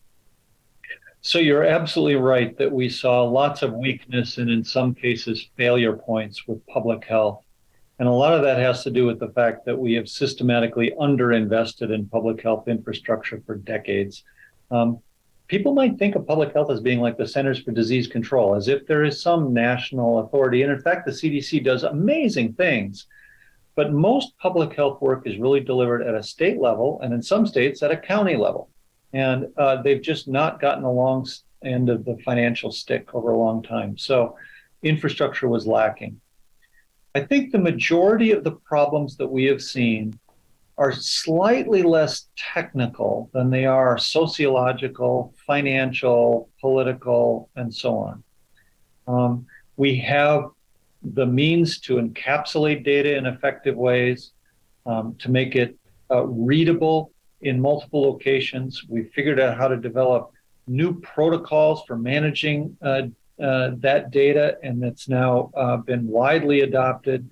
So 1.21 1.37
you're 1.37 1.65
absolutely 1.65 2.15
right 2.15 2.57
that 2.57 2.71
we 2.71 2.87
saw 2.87 3.23
lots 3.23 3.61
of 3.61 3.73
weakness 3.73 4.37
and 4.37 4.49
in 4.49 4.63
some 4.63 4.95
cases 4.95 5.49
failure 5.57 5.97
points 5.97 6.47
with 6.47 6.65
public 6.67 7.03
health. 7.03 7.43
And 7.99 8.07
a 8.07 8.11
lot 8.11 8.33
of 8.33 8.43
that 8.43 8.57
has 8.57 8.83
to 8.85 8.89
do 8.89 9.05
with 9.05 9.19
the 9.19 9.27
fact 9.27 9.65
that 9.65 9.77
we 9.77 9.93
have 9.95 10.07
systematically 10.07 10.93
underinvested 10.97 11.93
in 11.93 12.07
public 12.07 12.41
health 12.41 12.69
infrastructure 12.69 13.43
for 13.45 13.55
decades. 13.55 14.23
Um, 14.71 14.99
people 15.49 15.73
might 15.73 15.97
think 15.97 16.15
of 16.15 16.25
public 16.25 16.53
health 16.53 16.71
as 16.71 16.79
being 16.79 17.01
like 17.01 17.17
the 17.17 17.27
Centers 17.27 17.59
for 17.59 17.71
Disease 17.71 18.07
Control, 18.07 18.55
as 18.55 18.69
if 18.69 18.87
there 18.87 19.03
is 19.03 19.21
some 19.21 19.53
national 19.53 20.19
authority. 20.19 20.61
And 20.61 20.71
in 20.71 20.79
fact, 20.79 21.05
the 21.05 21.11
CDC 21.11 21.63
does 21.63 21.83
amazing 21.83 22.53
things. 22.53 23.07
But 23.75 23.91
most 23.91 24.37
public 24.37 24.73
health 24.73 25.01
work 25.01 25.25
is 25.25 25.37
really 25.37 25.59
delivered 25.59 26.01
at 26.01 26.15
a 26.15 26.23
state 26.23 26.59
level, 26.59 26.99
and 27.01 27.13
in 27.13 27.21
some 27.21 27.45
states 27.45 27.83
at 27.83 27.91
a 27.91 27.97
county 27.97 28.35
level. 28.35 28.69
And 29.13 29.47
uh, 29.57 29.81
they've 29.81 30.01
just 30.01 30.27
not 30.27 30.61
gotten 30.61 30.83
along 30.83 31.23
long 31.23 31.27
end 31.63 31.89
of 31.89 32.05
the 32.05 32.17
financial 32.23 32.71
stick 32.71 33.13
over 33.13 33.31
a 33.31 33.37
long 33.37 33.61
time. 33.61 33.97
So 33.97 34.37
infrastructure 34.83 35.47
was 35.47 35.67
lacking. 35.67 36.21
I 37.15 37.21
think 37.21 37.51
the 37.51 37.57
majority 37.57 38.31
of 38.31 38.43
the 38.43 38.51
problems 38.51 39.17
that 39.17 39.27
we 39.27 39.45
have 39.45 39.61
seen 39.61 40.17
are 40.79 40.93
slightly 40.93 41.83
less 41.83 42.29
technical 42.37 43.29
than 43.33 43.49
they 43.49 43.65
are 43.65 43.97
sociological, 43.97 45.35
financial, 45.45 46.49
political, 46.61 47.49
and 47.57 47.71
so 47.73 47.97
on. 47.97 48.23
Um, 49.05 49.45
we 49.75 49.97
have 49.99 50.45
the 51.03 51.25
means 51.25 51.79
to 51.81 51.95
encapsulate 51.95 52.85
data 52.85 53.17
in 53.17 53.25
effective 53.25 53.75
ways, 53.75 54.31
um, 54.85 55.15
to 55.19 55.29
make 55.29 55.57
it 55.57 55.77
uh, 56.11 56.25
readable 56.25 57.11
in 57.41 57.59
multiple 57.59 58.01
locations. 58.01 58.85
We 58.87 59.03
figured 59.03 59.39
out 59.39 59.57
how 59.57 59.67
to 59.67 59.75
develop 59.75 60.31
new 60.65 60.97
protocols 61.01 61.83
for 61.87 61.97
managing 61.97 62.77
uh, 62.81 63.01
uh, 63.41 63.71
that 63.79 64.11
data, 64.11 64.57
and 64.63 64.81
that's 64.81 65.09
now 65.09 65.51
uh, 65.57 65.77
been 65.77 66.07
widely 66.07 66.61
adopted. 66.61 67.29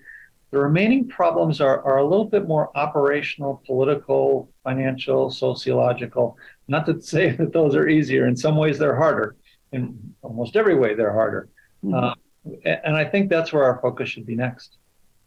The 0.52 0.60
remaining 0.60 1.08
problems 1.08 1.60
are, 1.60 1.84
are 1.84 1.98
a 1.98 2.08
little 2.08 2.26
bit 2.26 2.48
more 2.48 2.76
operational, 2.76 3.62
political, 3.66 4.50
financial, 4.64 5.30
sociological. 5.30 6.38
Not 6.68 6.86
to 6.86 7.02
say 7.02 7.32
that 7.38 7.54
those 7.54 7.76
are 7.76 7.88
easier. 7.88 8.28
In 8.28 8.36
some 8.36 8.56
ways, 8.56 8.78
they're 8.80 8.96
harder. 8.96 9.36
In 9.74 9.98
almost 10.22 10.56
every 10.56 10.76
way, 10.76 10.96
they're 10.96 11.14
harder. 11.14 11.50
Mm-hmm. 11.84 11.94
Uh, 11.94 12.14
and 12.66 12.96
I 12.96 13.04
think 13.04 13.30
that's 13.30 13.52
where 13.52 13.66
our 13.66 13.80
focus 13.82 14.10
should 14.10 14.26
be 14.26 14.36
next. 14.36 14.78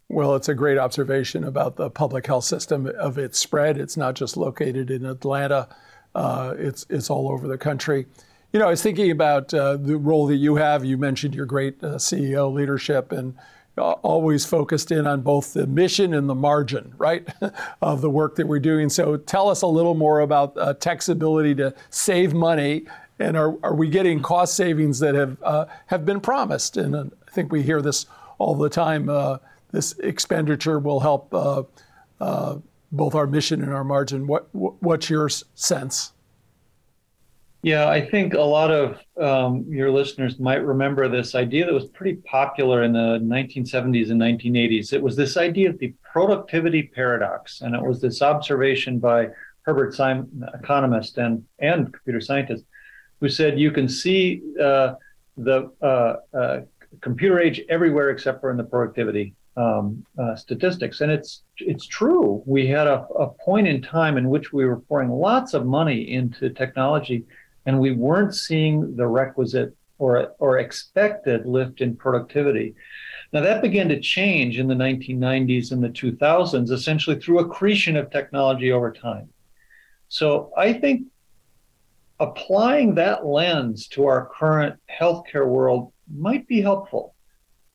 Well, 0.09 0.35
it's 0.35 0.49
a 0.49 0.55
great 0.55 0.79
observation 0.79 1.45
about 1.45 1.77
the 1.77 1.89
public 1.91 2.27
health 2.27 2.45
system 2.45 2.87
of 2.87 3.17
its 3.17 3.39
spread. 3.39 3.79
It's 3.79 3.97
not 3.97 4.17
just 4.17 4.37
located 4.37 4.91
in 4.91 5.05
Atlanta; 5.07 5.69
uh, 6.17 6.55
it's 6.59 6.85
it's 6.91 7.11
all 7.11 7.31
over 7.31 7.47
the 7.47 7.59
country. 7.59 8.07
You 8.53 8.59
know, 8.59 8.67
I 8.67 8.71
was 8.71 8.83
thinking 8.83 9.13
about 9.13 9.55
uh, 9.55 9.77
the 9.77 9.97
role 9.97 10.27
that 10.27 10.37
you 10.37 10.57
have. 10.57 10.85
You 10.85 10.99
mentioned 10.99 11.37
your 11.37 11.47
great 11.47 11.85
uh, 11.85 11.95
CEO 11.95 12.53
leadership 12.53 13.13
and 13.13 13.37
always 13.81 14.45
focused 14.45 14.91
in 14.91 15.07
on 15.07 15.23
both 15.23 15.55
the 15.55 15.67
mission 15.67 16.15
and 16.15 16.29
the 16.29 16.35
margin, 16.35 16.95
right, 16.99 17.29
of 17.83 18.01
the 18.01 18.11
work 18.11 18.37
that 18.37 18.47
we're 18.47 18.61
doing. 18.61 18.89
So 18.89 19.17
tell 19.17 19.49
us 19.49 19.63
a 19.63 19.67
little 19.67 19.95
more 19.95 20.21
about 20.21 20.57
uh, 20.57 20.75
tech's 20.75 21.09
ability 21.09 21.55
to 21.57 21.75
save 21.91 22.35
money, 22.35 22.87
and 23.19 23.37
are, 23.37 23.57
are 23.63 23.75
we 23.75 23.89
getting 23.89 24.23
cost 24.23 24.55
savings 24.55 24.99
that 25.01 25.15
have 25.15 25.43
uh, 25.43 25.67
have 25.87 26.05
been 26.05 26.21
promised? 26.21 26.77
And 26.77 26.95
uh, 26.95 27.05
I 27.27 27.31
think 27.31 27.53
we 27.53 27.63
hear 27.63 27.83
this 27.83 28.07
all 28.39 28.55
the 28.55 28.71
time. 28.71 29.09
Uh, 29.09 29.39
this 29.73 29.93
expenditure 29.99 30.79
will 30.79 31.01
help 31.01 31.33
uh, 31.33 31.63
uh, 32.21 32.57
both 32.93 33.15
our 33.15 33.27
mission 33.27 33.63
and 33.63 33.73
our 33.73 33.85
margin. 33.85 34.27
What 34.27 34.49
what's 34.53 35.11
your 35.11 35.29
sense? 35.29 36.13
Yeah, 37.63 37.91
I 37.91 38.01
think 38.01 38.33
a 38.33 38.41
lot 38.41 38.71
of 38.71 38.99
um, 39.21 39.67
your 39.69 39.91
listeners 39.91 40.39
might 40.39 40.65
remember 40.65 41.09
this 41.09 41.35
idea 41.35 41.67
that 41.67 41.75
was 41.75 41.89
pretty 41.89 42.17
popular 42.23 42.85
in 42.85 42.93
the 42.95 43.19
1970s 43.23 44.11
and 44.11 44.19
1980s. 44.21 44.95
It 44.95 45.03
was 45.03 45.15
this 45.15 45.37
idea 45.37 45.69
of 45.69 45.79
the 45.79 45.95
productivity 46.11 46.85
paradox, 46.95 47.61
and 47.61 47.75
it 47.75 47.83
was 47.83 48.01
this 48.01 48.23
observation 48.23 48.99
by 48.99 49.29
Herbert 49.63 49.95
Simon, 49.95 50.43
economist 50.55 51.19
and 51.19 51.45
and 51.59 51.93
computer 51.93 52.21
scientist, 52.23 52.65
who 53.21 53.29
said 53.29 53.61
you 53.61 53.71
can 53.71 53.89
see 53.89 54.41
uh, 54.59 54.95
the 55.37 55.71
uh, 55.83 56.17
uh, 56.35 56.61
computer 57.03 57.39
age 57.41 57.61
everywhere 57.69 58.09
except 58.09 58.41
for 58.41 58.51
in 58.51 58.57
the 58.57 58.65
productivity 58.65 59.35
um, 59.59 60.05
uh, 60.19 60.35
statistics. 60.35 61.03
And 61.03 61.13
it's 61.13 61.43
it's 61.59 61.87
true. 61.87 62.43
We 62.47 62.67
had 62.67 62.87
a, 62.87 63.07
a 63.19 63.29
point 63.29 63.69
in 63.69 63.83
time 63.83 64.17
in 64.17 64.31
which 64.31 64.51
we 64.53 64.65
were 64.65 64.81
pouring 64.81 65.11
lots 65.11 65.53
of 65.53 65.67
money 65.67 66.13
into 66.13 66.49
technology, 66.51 67.27
and 67.67 67.79
we 67.79 67.93
weren't 67.93 68.35
seeing 68.35 68.97
the 68.97 69.07
requisite 69.07 69.75
or 69.99 70.35
or 70.39 70.59
expected 70.59 71.47
lift 71.47 71.81
in 71.81 71.97
productivity. 71.97 72.75
Now 73.33 73.43
that 73.43 73.63
began 73.63 73.89
to 73.91 74.01
change 74.01 74.59
in 74.59 74.67
the 74.67 74.75
1990s 74.75 75.73
and 75.73 75.83
the 75.83 75.89
2000s, 75.89 76.71
essentially 76.71 77.21
through 77.21 77.41
accretion 77.41 77.97
of 77.97 78.11
technology 78.11 78.73
over 78.73 78.91
time. 78.91 79.29
So 80.09 80.53
I 80.57 80.73
think 80.73 81.07
applying 82.19 82.97
that 82.97 83.25
lens 83.25 83.87
to 83.89 84.07
our 84.07 84.31
current 84.35 84.79
healthcare 84.91 85.47
world 85.47 85.93
might 86.13 86.47
be 86.49 86.61
helpful 86.61 87.15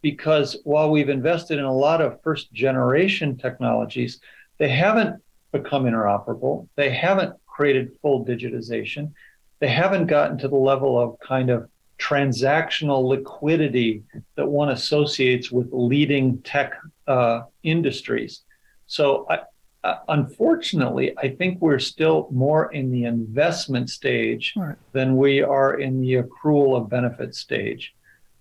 because 0.02 0.58
while 0.66 0.92
we've 0.92 1.10
invested 1.10 1.58
in 1.58 1.66
a 1.66 1.74
lot 1.74 2.02
of 2.02 2.22
first 2.22 2.54
generation 2.54 3.38
technologies, 3.38 4.20
they 4.60 4.70
haven't 4.70 5.22
become 5.52 5.86
interoperable. 5.86 6.68
They 6.76 6.92
haven't 6.92 7.36
created 7.48 7.98
full 8.02 8.26
digitization. 8.26 9.14
They 9.60 9.70
haven't 9.70 10.08
gotten 10.08 10.38
to 10.40 10.48
the 10.48 10.56
level 10.56 11.00
of 11.00 11.20
kind 11.20 11.50
of 11.50 11.70
transactional 11.98 13.08
liquidity 13.08 14.04
that 14.36 14.46
one 14.46 14.70
associates 14.70 15.52
with 15.52 15.70
leading 15.72 16.40
tech 16.42 16.74
uh, 17.08 17.44
industries. 17.64 18.42
So, 18.88 19.26
I, 19.30 19.40
uh, 19.86 20.00
unfortunately, 20.08 21.16
I 21.20 21.30
think 21.30 21.62
we're 21.62 21.78
still 21.78 22.28
more 22.32 22.72
in 22.74 22.92
the 22.92 23.06
investment 23.06 23.92
stage 23.92 24.54
right. 24.56 24.76
than 24.94 25.16
we 25.16 25.42
are 25.42 25.80
in 25.80 26.02
the 26.02 26.24
accrual 26.24 26.76
of 26.76 26.90
benefit 26.90 27.36
stage. 27.36 27.94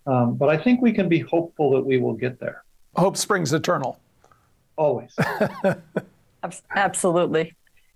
Um, 0.07 0.37
but 0.37 0.49
I 0.49 0.57
think 0.57 0.81
we 0.81 0.93
can 0.93 1.07
be 1.07 1.19
hopeful 1.19 1.71
that 1.73 1.83
we 1.83 1.99
will 1.99 2.15
get 2.15 2.41
there. 2.41 2.65
Hope 2.97 3.19
springs 3.19 3.53
eternal. 3.53 4.01
Always. 4.77 5.15
Absolutely. 6.75 7.55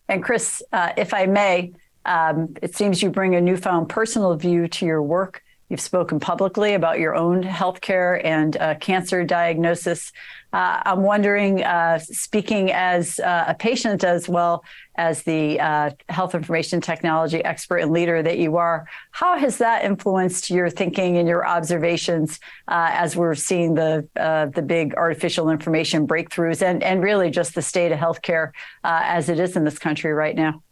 And 0.08 0.22
Cris, 0.22 0.62
uh, 0.72 0.92
if 0.98 1.14
I 1.14 1.24
may, 1.24 1.72
um, 2.08 2.54
it 2.62 2.74
seems 2.74 3.02
you 3.02 3.10
bring 3.10 3.34
a 3.34 3.40
newfound 3.40 3.88
personal 3.88 4.34
view 4.36 4.66
to 4.68 4.86
your 4.86 5.02
work 5.02 5.42
You've 5.68 5.80
spoken 5.80 6.18
publicly 6.18 6.72
about 6.72 6.98
your 6.98 7.14
own 7.14 7.42
healthcare 7.42 8.24
and 8.24 8.56
uh, 8.56 8.76
cancer 8.76 9.22
diagnosis. 9.22 10.12
Uh, 10.50 10.80
I'm 10.86 11.02
wondering, 11.02 11.62
uh, 11.62 11.98
speaking 11.98 12.72
as 12.72 13.20
uh, 13.20 13.44
a 13.48 13.54
patient 13.54 14.02
as 14.02 14.30
well 14.30 14.64
as 14.94 15.24
the 15.24 15.60
uh, 15.60 15.90
health 16.08 16.34
information 16.34 16.80
technology 16.80 17.44
expert 17.44 17.78
and 17.78 17.92
leader 17.92 18.22
that 18.22 18.38
you 18.38 18.56
are, 18.56 18.86
how 19.10 19.36
has 19.36 19.58
that 19.58 19.84
influenced 19.84 20.48
your 20.48 20.70
thinking 20.70 21.18
and 21.18 21.28
your 21.28 21.46
observations 21.46 22.40
uh, 22.68 22.88
as 22.92 23.14
we're 23.14 23.34
seeing 23.34 23.74
the 23.74 24.08
the 24.54 24.62
big 24.62 24.94
artificial 24.94 25.50
information 25.50 26.06
breakthroughs 26.06 26.62
and 26.62 26.82
and 26.82 27.02
really 27.02 27.30
just 27.30 27.54
the 27.54 27.62
state 27.62 27.92
of 27.92 27.98
healthcare 27.98 28.52
as 28.84 29.28
it 29.28 29.38
is 29.38 29.54
in 29.54 29.64
this 29.64 29.78
country 29.78 30.12
right 30.12 30.34
now? 30.34 30.62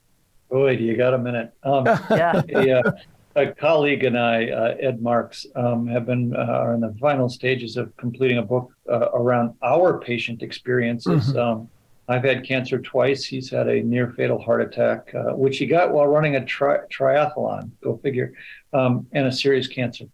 Boy, 0.50 0.76
do 0.76 0.84
you 0.84 0.96
got 0.96 1.14
a 1.14 1.18
minute? 1.18 1.52
Um, 1.62 1.84
yeah. 2.10 2.42
yeah 2.48 2.82
a 3.36 3.52
colleague 3.52 4.02
and 4.04 4.18
I, 4.18 4.48
uh, 4.48 4.76
Ed 4.80 5.02
Marks, 5.02 5.46
um, 5.54 5.86
have 5.86 6.06
been 6.06 6.34
uh, 6.34 6.40
are 6.40 6.74
in 6.74 6.80
the 6.80 6.94
final 6.98 7.28
stages 7.28 7.76
of 7.76 7.94
completing 7.98 8.38
a 8.38 8.42
book 8.42 8.72
uh, 8.90 9.10
around 9.12 9.54
our 9.62 10.00
patient 10.00 10.42
experiences. 10.42 11.28
Mm-hmm. 11.28 11.38
Um, 11.38 11.68
I've 12.08 12.24
had 12.24 12.44
cancer 12.44 12.78
twice. 12.78 13.24
He's 13.24 13.50
had 13.50 13.68
a 13.68 13.82
near 13.82 14.12
fatal 14.12 14.40
heart 14.40 14.62
attack, 14.62 15.14
uh, 15.14 15.34
which 15.34 15.58
he 15.58 15.66
got 15.66 15.92
while 15.92 16.06
running 16.06 16.36
a 16.36 16.44
tri- 16.44 16.86
triathlon. 16.90 17.70
Go 17.82 17.98
figure, 17.98 18.32
um, 18.72 19.06
and 19.12 19.26
a 19.26 19.32
serious 19.32 19.68
cancer. 19.68 20.06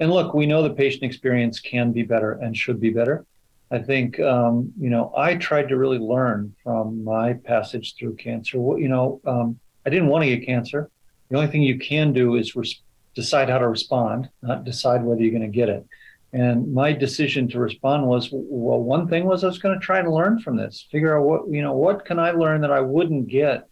And 0.00 0.10
look, 0.10 0.34
we 0.34 0.46
know 0.46 0.62
the 0.62 0.74
patient 0.74 1.04
experience 1.04 1.60
can 1.60 1.92
be 1.92 2.02
better 2.02 2.32
and 2.32 2.56
should 2.56 2.80
be 2.80 2.90
better. 2.90 3.24
I 3.70 3.78
think 3.78 4.18
um, 4.20 4.72
you 4.78 4.90
know 4.90 5.12
I 5.16 5.36
tried 5.36 5.68
to 5.68 5.76
really 5.76 5.98
learn 5.98 6.54
from 6.64 7.04
my 7.04 7.34
passage 7.34 7.94
through 7.96 8.16
cancer. 8.16 8.56
You 8.56 8.88
know, 8.88 9.20
um, 9.26 9.60
I 9.86 9.90
didn't 9.90 10.08
want 10.08 10.24
to 10.24 10.36
get 10.36 10.46
cancer. 10.46 10.90
The 11.30 11.36
only 11.36 11.50
thing 11.50 11.62
you 11.62 11.78
can 11.78 12.12
do 12.12 12.36
is 12.36 12.54
res- 12.56 12.82
decide 13.14 13.48
how 13.48 13.58
to 13.58 13.68
respond, 13.68 14.28
not 14.42 14.64
decide 14.64 15.02
whether 15.02 15.20
you're 15.20 15.30
going 15.30 15.42
to 15.42 15.48
get 15.48 15.68
it. 15.68 15.86
And 16.32 16.74
my 16.74 16.92
decision 16.92 17.48
to 17.50 17.60
respond 17.60 18.06
was, 18.06 18.28
well, 18.32 18.80
one 18.80 19.08
thing 19.08 19.24
was 19.24 19.44
I 19.44 19.46
was 19.46 19.58
going 19.58 19.78
to 19.78 19.84
try 19.84 20.00
and 20.00 20.10
learn 20.10 20.40
from 20.40 20.56
this, 20.56 20.86
figure 20.90 21.16
out 21.16 21.24
what 21.24 21.48
you 21.48 21.62
know, 21.62 21.74
what 21.74 22.04
can 22.04 22.18
I 22.18 22.32
learn 22.32 22.60
that 22.62 22.72
I 22.72 22.80
wouldn't 22.80 23.28
get 23.28 23.68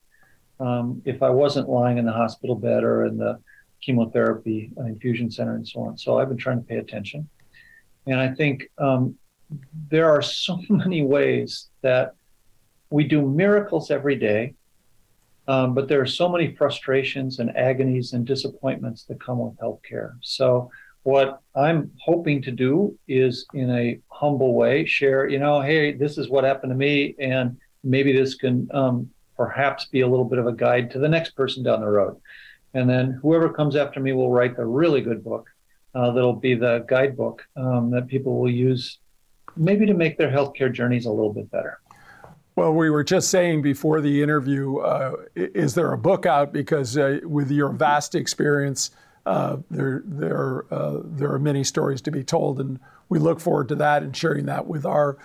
um, 0.60 1.02
if 1.04 1.24
I 1.24 1.30
wasn't 1.30 1.68
lying 1.68 1.98
in 1.98 2.04
the 2.04 2.12
hospital 2.12 2.54
bed 2.54 2.84
or 2.84 3.04
in 3.06 3.18
the 3.18 3.40
chemotherapy 3.82 4.70
infusion 4.76 5.28
center 5.28 5.56
and 5.56 5.66
so 5.66 5.80
on. 5.80 5.98
So 5.98 6.18
I've 6.18 6.28
been 6.28 6.38
trying 6.38 6.58
to 6.58 6.64
pay 6.64 6.76
attention, 6.76 7.28
and 8.06 8.20
I 8.20 8.32
think 8.32 8.70
um, 8.78 9.16
there 9.90 10.08
are 10.08 10.22
so 10.22 10.60
many 10.68 11.02
ways 11.02 11.68
that 11.82 12.14
we 12.90 13.02
do 13.02 13.22
miracles 13.22 13.90
every 13.90 14.14
day 14.14 14.54
um, 15.48 15.74
but 15.74 15.88
there 15.88 16.00
are 16.00 16.06
so 16.06 16.28
many 16.28 16.54
frustrations 16.54 17.38
and 17.38 17.56
agonies 17.56 18.12
and 18.12 18.24
disappointments 18.24 19.04
that 19.04 19.20
come 19.20 19.38
with 19.38 19.56
healthcare. 19.58 20.14
So, 20.22 20.70
what 21.04 21.40
I'm 21.56 21.90
hoping 22.00 22.42
to 22.42 22.52
do 22.52 22.96
is, 23.08 23.44
in 23.54 23.70
a 23.70 23.98
humble 24.08 24.54
way, 24.54 24.84
share, 24.84 25.28
you 25.28 25.40
know, 25.40 25.60
hey, 25.60 25.92
this 25.92 26.16
is 26.16 26.28
what 26.28 26.44
happened 26.44 26.70
to 26.70 26.76
me, 26.76 27.16
and 27.18 27.56
maybe 27.82 28.12
this 28.12 28.36
can 28.36 28.68
um, 28.72 29.10
perhaps 29.36 29.86
be 29.86 30.02
a 30.02 30.06
little 30.06 30.24
bit 30.24 30.38
of 30.38 30.46
a 30.46 30.52
guide 30.52 30.92
to 30.92 31.00
the 31.00 31.08
next 31.08 31.30
person 31.30 31.64
down 31.64 31.80
the 31.80 31.88
road. 31.88 32.20
And 32.74 32.88
then 32.88 33.18
whoever 33.20 33.52
comes 33.52 33.74
after 33.74 33.98
me 33.98 34.12
will 34.12 34.30
write 34.30 34.56
the 34.56 34.64
really 34.64 35.00
good 35.00 35.24
book 35.24 35.48
uh, 35.94 36.12
that'll 36.12 36.34
be 36.34 36.54
the 36.54 36.84
guidebook 36.88 37.42
um, 37.56 37.90
that 37.90 38.06
people 38.06 38.38
will 38.38 38.50
use 38.50 38.98
maybe 39.56 39.84
to 39.86 39.94
make 39.94 40.16
their 40.16 40.30
healthcare 40.30 40.72
journeys 40.72 41.04
a 41.06 41.10
little 41.10 41.32
bit 41.32 41.50
better. 41.50 41.80
Well, 42.54 42.74
we 42.74 42.90
were 42.90 43.04
just 43.04 43.30
saying 43.30 43.62
before 43.62 44.02
the 44.02 44.22
interview, 44.22 44.76
uh, 44.78 45.16
is 45.34 45.74
there 45.74 45.92
a 45.92 45.98
book 45.98 46.26
out? 46.26 46.52
Because 46.52 46.98
uh, 46.98 47.20
with 47.24 47.50
your 47.50 47.70
vast 47.70 48.14
experience, 48.14 48.90
uh, 49.24 49.58
there 49.70 50.02
there 50.04 50.66
uh, 50.70 51.00
there 51.02 51.32
are 51.32 51.38
many 51.38 51.64
stories 51.64 52.02
to 52.02 52.10
be 52.10 52.22
told, 52.22 52.60
and 52.60 52.78
we 53.08 53.18
look 53.18 53.40
forward 53.40 53.68
to 53.68 53.74
that 53.76 54.02
and 54.02 54.14
sharing 54.14 54.44
that 54.46 54.66
with 54.66 54.84
our 54.84 55.16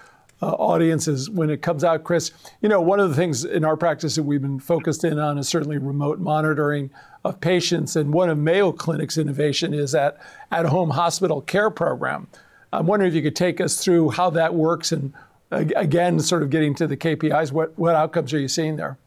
uh, 0.42 0.52
audiences 0.52 1.30
when 1.30 1.50
it 1.50 1.62
comes 1.62 1.84
out. 1.84 2.06
Cris, 2.06 2.32
you 2.62 2.70
know, 2.70 2.80
one 2.80 3.00
of 3.00 3.10
the 3.10 3.16
things 3.16 3.44
in 3.44 3.66
our 3.66 3.76
practice 3.76 4.16
that 4.16 4.24
we've 4.24 4.42
been 4.42 4.60
focused 4.60 5.04
in 5.04 5.20
on 5.20 5.38
is 5.38 5.50
certainly 5.50 5.78
remote 5.80 6.20
monitoring 6.20 6.92
of 7.26 7.42
patients, 7.42 7.98
and 7.98 8.14
one 8.14 8.30
of 8.30 8.38
Mayo 8.38 8.72
Clinic's 8.72 9.18
innovation 9.18 9.74
is 9.74 9.92
that 9.92 10.18
at-home 10.52 10.92
hospital 10.92 11.42
care 11.42 11.72
program. 11.72 12.28
I'm 12.72 12.86
wondering 12.86 13.10
if 13.10 13.16
you 13.16 13.22
could 13.22 13.36
take 13.36 13.60
us 13.60 13.84
through 13.84 14.12
how 14.12 14.30
that 14.32 14.54
works 14.54 14.92
and 14.92 15.14
again, 15.52 16.20
sort 16.20 16.44
of 16.44 16.50
getting 16.50 16.76
to 16.76 16.88
the 16.88 16.98
KPIs, 16.98 17.52
what, 17.52 17.78
what 17.78 17.96
outcomes 17.96 18.34
are 18.34 18.40
you 18.40 18.48
seeing 18.48 18.76
there? 18.76 18.98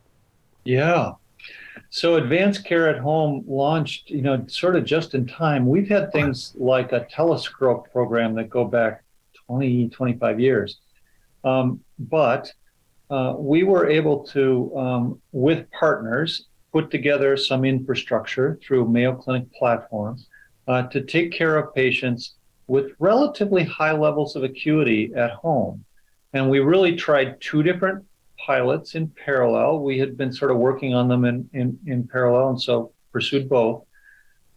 Yeah. 0.65 1.13
So 1.91 2.17
advanced 2.17 2.65
care 2.65 2.89
at 2.89 2.99
home 2.99 3.45
launched, 3.47 4.11
you 4.11 4.23
know, 4.23 4.45
sort 4.47 4.77
of 4.77 4.85
just 4.85 5.15
in 5.15 5.27
time. 5.27 5.67
We've 5.67 5.89
had 5.89 6.13
things 6.13 6.55
like 6.57 6.93
a 6.93 7.07
telestroke 7.13 7.91
program 7.91 8.35
that 8.37 8.49
go 8.49 8.65
back 8.65 9.03
20, 9.47 9.89
25 9.89 10.41
years. 10.41 10.79
Um, 11.43 11.81
but 11.99 12.53
uh, 13.11 13.35
we 13.37 13.65
were 13.65 13.89
able 13.89 14.25
to, 14.29 14.77
um, 14.77 15.23
with 15.33 15.69
partners, 15.73 16.47
put 16.73 16.91
together 16.91 17.37
some 17.37 17.65
infrastructure 17.65 18.59
through 18.63 18.89
Mayo 18.89 19.15
Clinic 19.15 19.53
platforms 19.53 20.29
uh, 20.69 20.85
to 20.85 21.01
take 21.01 21.33
care 21.33 21.57
of 21.57 21.75
patients 21.75 22.35
with 22.69 22.93
relatively 23.01 23.65
high 23.65 23.91
levels 23.91 24.37
of 24.37 24.45
acuity 24.45 25.13
at 25.17 25.33
home. 25.33 25.85
And 26.33 26.49
we 26.49 26.61
really 26.61 26.97
tried 26.97 27.41
two 27.41 27.63
different 27.63 28.05
pilots 28.39 28.95
in 28.95 29.09
parallel. 29.09 29.81
We 29.81 29.99
had 29.99 30.17
been 30.17 30.33
sort 30.33 30.51
of 30.51 30.59
working 30.59 30.95
on 30.95 31.09
them 31.09 31.25
in, 31.25 31.49
in, 31.53 31.79
in 31.87 32.09
parallel, 32.09 32.51
and 32.51 32.63
so 32.63 32.93
pursued 33.13 33.49
both. 33.49 33.85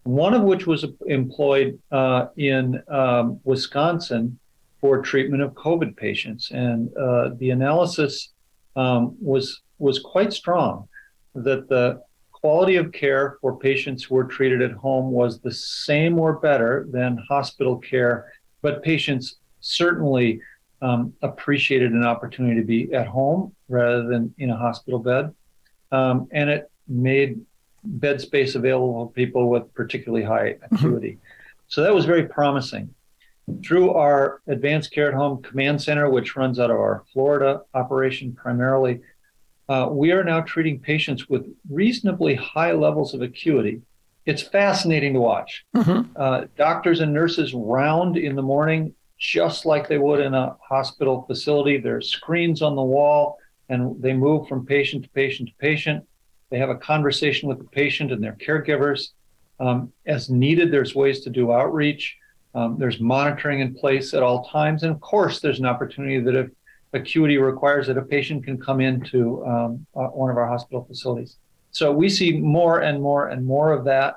One 0.03 0.33
of 0.33 0.43
which 0.43 0.67
was 0.67 0.85
employed 1.07 1.79
uh, 1.91 2.27
in 2.35 2.81
um, 2.89 3.39
Wisconsin 3.43 4.37
for 4.81 5.01
treatment 5.01 5.41
of 5.41 5.53
COVID 5.53 5.95
patients, 5.95 6.51
and 6.51 6.95
uh, 6.97 7.29
the 7.37 7.51
analysis 7.51 8.33
um, 8.75 9.15
was 9.21 9.61
was 9.79 9.99
quite 9.99 10.33
strong 10.33 10.87
that 11.35 11.67
the 11.69 12.01
quality 12.31 12.75
of 12.75 12.91
care 12.91 13.37
for 13.39 13.57
patients 13.57 14.03
who 14.03 14.15
were 14.15 14.25
treated 14.25 14.61
at 14.61 14.71
home 14.71 15.11
was 15.11 15.39
the 15.39 15.51
same 15.51 16.19
or 16.19 16.33
better 16.33 16.85
than 16.91 17.17
hospital 17.29 17.77
care, 17.77 18.33
but 18.61 18.83
patients 18.83 19.37
certainly 19.61 20.41
um, 20.83 21.13
appreciated 21.21 21.93
an 21.93 22.03
opportunity 22.03 22.59
to 22.59 22.65
be 22.65 22.93
at 22.93 23.07
home 23.07 23.55
rather 23.69 24.03
than 24.03 24.33
in 24.37 24.49
a 24.49 24.57
hospital 24.57 24.99
bed. 24.99 25.33
Um, 25.91 26.27
and 26.31 26.49
it 26.49 26.69
made 26.87 27.41
bed 27.83 28.21
space 28.21 28.55
available 28.55 29.07
for 29.07 29.13
people 29.13 29.49
with 29.49 29.73
particularly 29.73 30.25
high 30.25 30.53
mm-hmm. 30.53 30.75
acuity. 30.75 31.17
So 31.67 31.83
that 31.83 31.93
was 31.93 32.05
very 32.05 32.27
promising. 32.27 32.93
Through 33.65 33.91
our 33.91 34.41
advanced 34.47 34.91
care 34.93 35.09
at 35.09 35.13
home 35.13 35.41
command 35.41 35.81
center, 35.81 36.09
which 36.09 36.35
runs 36.35 36.59
out 36.59 36.69
of 36.69 36.77
our 36.77 37.03
Florida 37.13 37.61
operation 37.73 38.33
primarily, 38.33 39.01
uh, 39.69 39.87
we 39.89 40.11
are 40.11 40.23
now 40.23 40.41
treating 40.41 40.79
patients 40.79 41.29
with 41.29 41.45
reasonably 41.69 42.35
high 42.35 42.73
levels 42.73 43.13
of 43.13 43.21
acuity 43.21 43.81
it's 44.25 44.41
fascinating 44.41 45.13
to 45.13 45.19
watch. 45.19 45.65
Mm-hmm. 45.75 46.11
Uh, 46.15 46.45
doctors 46.57 46.99
and 47.01 47.13
nurses 47.13 47.53
round 47.53 48.17
in 48.17 48.35
the 48.35 48.41
morning 48.41 48.93
just 49.23 49.65
like 49.65 49.87
they 49.87 49.97
would 49.97 50.19
in 50.19 50.33
a 50.33 50.57
hospital 50.67 51.23
facility. 51.25 51.77
There's 51.77 52.09
screens 52.09 52.61
on 52.61 52.75
the 52.75 52.83
wall, 52.83 53.37
and 53.69 54.01
they 54.01 54.11
move 54.11 54.49
from 54.49 54.65
patient 54.65 55.03
to 55.03 55.09
patient 55.11 55.47
to 55.47 55.55
patient. 55.59 56.05
They 56.49 56.59
have 56.59 56.69
a 56.69 56.75
conversation 56.75 57.47
with 57.47 57.57
the 57.57 57.63
patient 57.63 58.11
and 58.11 58.21
their 58.21 58.35
caregivers. 58.35 59.11
Um, 59.61 59.93
as 60.05 60.29
needed, 60.29 60.71
there's 60.71 60.93
ways 60.93 61.21
to 61.21 61.29
do 61.29 61.53
outreach. 61.53 62.17
Um, 62.53 62.75
there's 62.77 62.99
monitoring 62.99 63.61
in 63.61 63.73
place 63.73 64.13
at 64.13 64.23
all 64.23 64.43
times. 64.49 64.83
And 64.83 64.91
of 64.91 64.99
course, 64.99 65.39
there's 65.39 65.59
an 65.59 65.65
opportunity 65.65 66.19
that 66.19 66.35
if 66.35 66.49
acuity 66.91 67.37
requires 67.37 67.87
that 67.87 67.97
a 67.97 68.01
patient 68.01 68.43
can 68.43 68.59
come 68.59 68.81
into 68.81 69.43
um, 69.45 69.87
uh, 69.95 70.07
one 70.07 70.31
of 70.31 70.37
our 70.37 70.49
hospital 70.49 70.83
facilities. 70.83 71.37
So 71.71 71.93
we 71.93 72.09
see 72.09 72.33
more 72.33 72.81
and 72.81 73.01
more 73.01 73.29
and 73.29 73.45
more 73.45 73.71
of 73.71 73.85
that. 73.85 74.15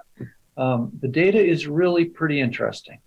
Um, 0.56 0.90
the 1.00 1.08
data 1.08 1.42
is 1.42 1.68
really 1.68 2.06
pretty 2.06 2.40
interesting. 2.40 2.98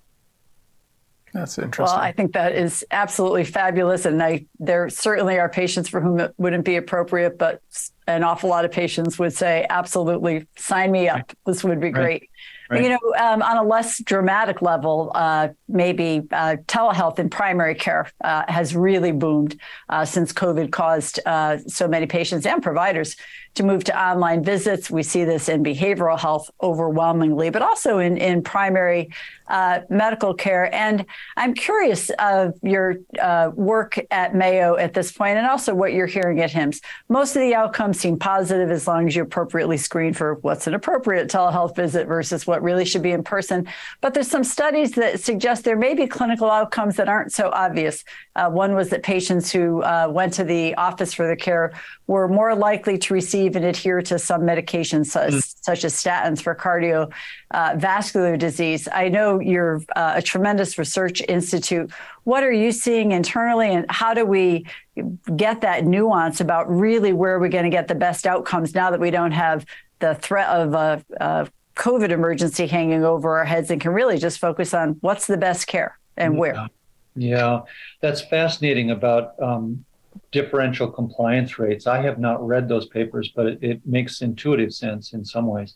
That's 1.34 1.58
interesting. 1.58 1.96
Well, 1.96 2.04
I 2.04 2.12
think 2.12 2.34
that 2.34 2.56
is 2.56 2.86
absolutely 2.92 3.44
fabulous. 3.44 4.06
And 4.06 4.22
I, 4.22 4.46
there 4.60 4.90
certainly 4.90 5.40
are 5.40 5.50
patients 5.50 5.90
for 5.90 6.02
whom 6.02 6.20
it 6.20 6.34
wouldn't 6.38 6.66
be 6.66 6.76
appropriate, 6.76 7.38
but 7.38 7.62
an 8.08 8.24
awful 8.24 8.50
lot 8.50 8.66
of 8.66 8.72
patients 8.72 9.20
would 9.20 9.34
say, 9.34 9.66
absolutely, 9.70 10.48
sign 10.58 10.92
me 10.92 11.08
up. 11.08 11.32
This 11.46 11.64
would 11.64 11.80
be 11.80 11.92
great. 11.92 12.04
Right. 12.04 12.30
Right. 12.72 12.84
You 12.84 12.90
know, 12.90 13.00
um, 13.20 13.42
on 13.42 13.58
a 13.58 13.64
less 13.64 13.98
dramatic 13.98 14.62
level, 14.62 15.12
uh, 15.16 15.50
maybe 15.68 16.28
uh, 16.32 16.58
telehealth 16.68 17.18
in 17.18 17.28
primary 17.28 17.74
care 17.74 18.12
uh, 18.24 18.44
has 18.48 18.76
really 18.76 19.12
boomed 19.12 19.60
uh, 19.90 20.06
since 20.06 20.32
COVID 20.32 20.72
caused 20.72 21.20
uh, 21.26 21.58
so 21.66 21.88
many 21.88 22.06
patients 22.06 22.46
and 22.46 22.62
providers 22.62 23.16
to 23.60 23.66
move 23.66 23.84
to 23.84 24.02
online 24.02 24.42
visits. 24.42 24.90
We 24.90 25.04
see 25.04 25.26
this 25.26 25.50
in 25.50 25.64
behavioral 25.64 26.18
health 26.18 26.50
overwhelmingly, 26.64 27.50
but 27.50 27.62
also 27.62 28.00
in, 28.00 28.16
in 28.16 28.42
primary 28.42 29.10
uh, 29.50 29.82
medical 29.90 30.34
care. 30.34 30.74
And 30.74 31.06
I'm 31.36 31.54
curious 31.54 32.10
of 32.20 32.54
your 32.62 32.98
uh, 33.22 33.52
work 33.54 34.00
at 34.12 34.34
Mayo 34.34 34.78
at 34.78 34.94
this 34.94 35.12
point 35.12 35.38
and 35.38 35.46
also 35.46 35.76
what 35.76 35.92
you're 35.92 36.08
hearing 36.08 36.40
at 36.40 36.52
HIMSS. 36.52 36.82
Most 37.10 37.36
of 37.36 37.42
the 37.42 37.54
outcomes 37.54 38.00
seem 38.00 38.18
positive 38.18 38.72
as 38.72 38.88
long 38.88 39.08
as 39.08 39.16
you 39.16 39.24
appropriately 39.24 39.76
screen 39.76 40.14
for 40.14 40.36
what's 40.36 40.68
an 40.68 40.74
appropriate 40.74 41.28
telehealth 41.30 41.76
visit 41.76 42.08
versus 42.08 42.48
what 42.48 42.62
really 42.62 42.86
should 42.86 43.02
be 43.02 43.12
in 43.12 43.24
person. 43.24 43.68
But 44.00 44.14
there's 44.14 44.30
some 44.30 44.46
studies 44.46 44.92
that 44.94 45.20
suggest 45.20 45.66
there 45.66 45.76
may 45.76 45.96
be 45.96 46.08
clinical 46.08 46.50
outcomes 46.50 46.96
that 46.96 47.10
aren't 47.10 47.34
so 47.34 47.50
obvious. 47.52 48.06
Uh, 48.36 48.50
one 48.50 48.74
was 48.74 48.90
that 48.90 49.04
patients 49.04 49.52
who 49.52 49.82
uh, 49.82 50.08
went 50.10 50.32
to 50.34 50.46
the 50.46 50.76
office 50.76 51.14
for 51.14 51.28
the 51.28 51.36
care 51.36 51.74
were 52.08 52.28
more 52.28 52.56
likely 52.56 52.98
to 52.98 53.14
receive 53.14 53.49
and 53.56 53.66
adhere 53.66 54.02
to 54.04 54.20
some 54.20 54.42
medications, 54.42 55.08
such, 55.08 55.34
mm. 55.34 55.56
such 55.62 55.84
as 55.84 55.94
statins 55.94 56.42
for 56.42 56.56
cardiovascular 56.56 58.34
uh, 58.34 58.38
disease. 58.38 58.88
I 58.92 59.10
know 59.10 59.40
you're 59.40 59.82
uh, 59.96 60.14
a 60.16 60.22
tremendous 60.22 60.78
research 60.78 61.22
institute. 61.28 61.92
What 62.24 62.44
are 62.44 62.52
you 62.52 62.72
seeing 62.72 63.12
internally, 63.12 63.70
and 63.70 63.86
how 63.90 64.14
do 64.14 64.26
we 64.26 64.66
get 65.36 65.62
that 65.62 65.86
nuance 65.86 66.42
about 66.42 66.70
really 66.70 67.14
where 67.14 67.40
we're 67.40 67.50
going 67.50 67.64
to 67.64 67.70
get 67.70 67.88
the 67.88 67.96
best 67.96 68.28
outcomes 68.28 68.76
now 68.76 68.92
that 68.92 69.00
we 69.00 69.12
don't 69.12 69.32
have 69.32 69.66
the 70.00 70.16
threat 70.16 70.48
of 70.50 70.74
a, 70.74 71.04
a 71.20 71.48
COVID 71.76 72.10
emergency 72.10 72.68
hanging 72.68 73.06
over 73.06 73.38
our 73.38 73.46
heads 73.46 73.72
and 73.72 73.80
can 73.80 73.92
really 73.92 74.18
just 74.18 74.40
focus 74.40 74.74
on 74.74 74.98
what's 75.02 75.28
the 75.28 75.38
best 75.38 75.68
care 75.68 75.98
and 76.18 76.38
where? 76.38 76.68
Yeah, 77.16 77.62
that's 78.02 78.22
fascinating 78.22 78.92
about 78.92 79.42
um, 79.42 79.86
differential 80.32 80.90
compliance 80.90 81.58
rates. 81.58 81.88
I 81.88 82.02
have 82.02 82.20
not 82.20 82.46
read 82.46 82.68
those 82.68 82.88
papers, 82.88 83.32
but 83.36 83.46
it, 83.48 83.60
it, 83.62 83.82
makes 83.86 84.22
intuitive 84.22 84.74
sense 84.74 85.14
in 85.14 85.26
some 85.26 85.48
ways. 85.48 85.76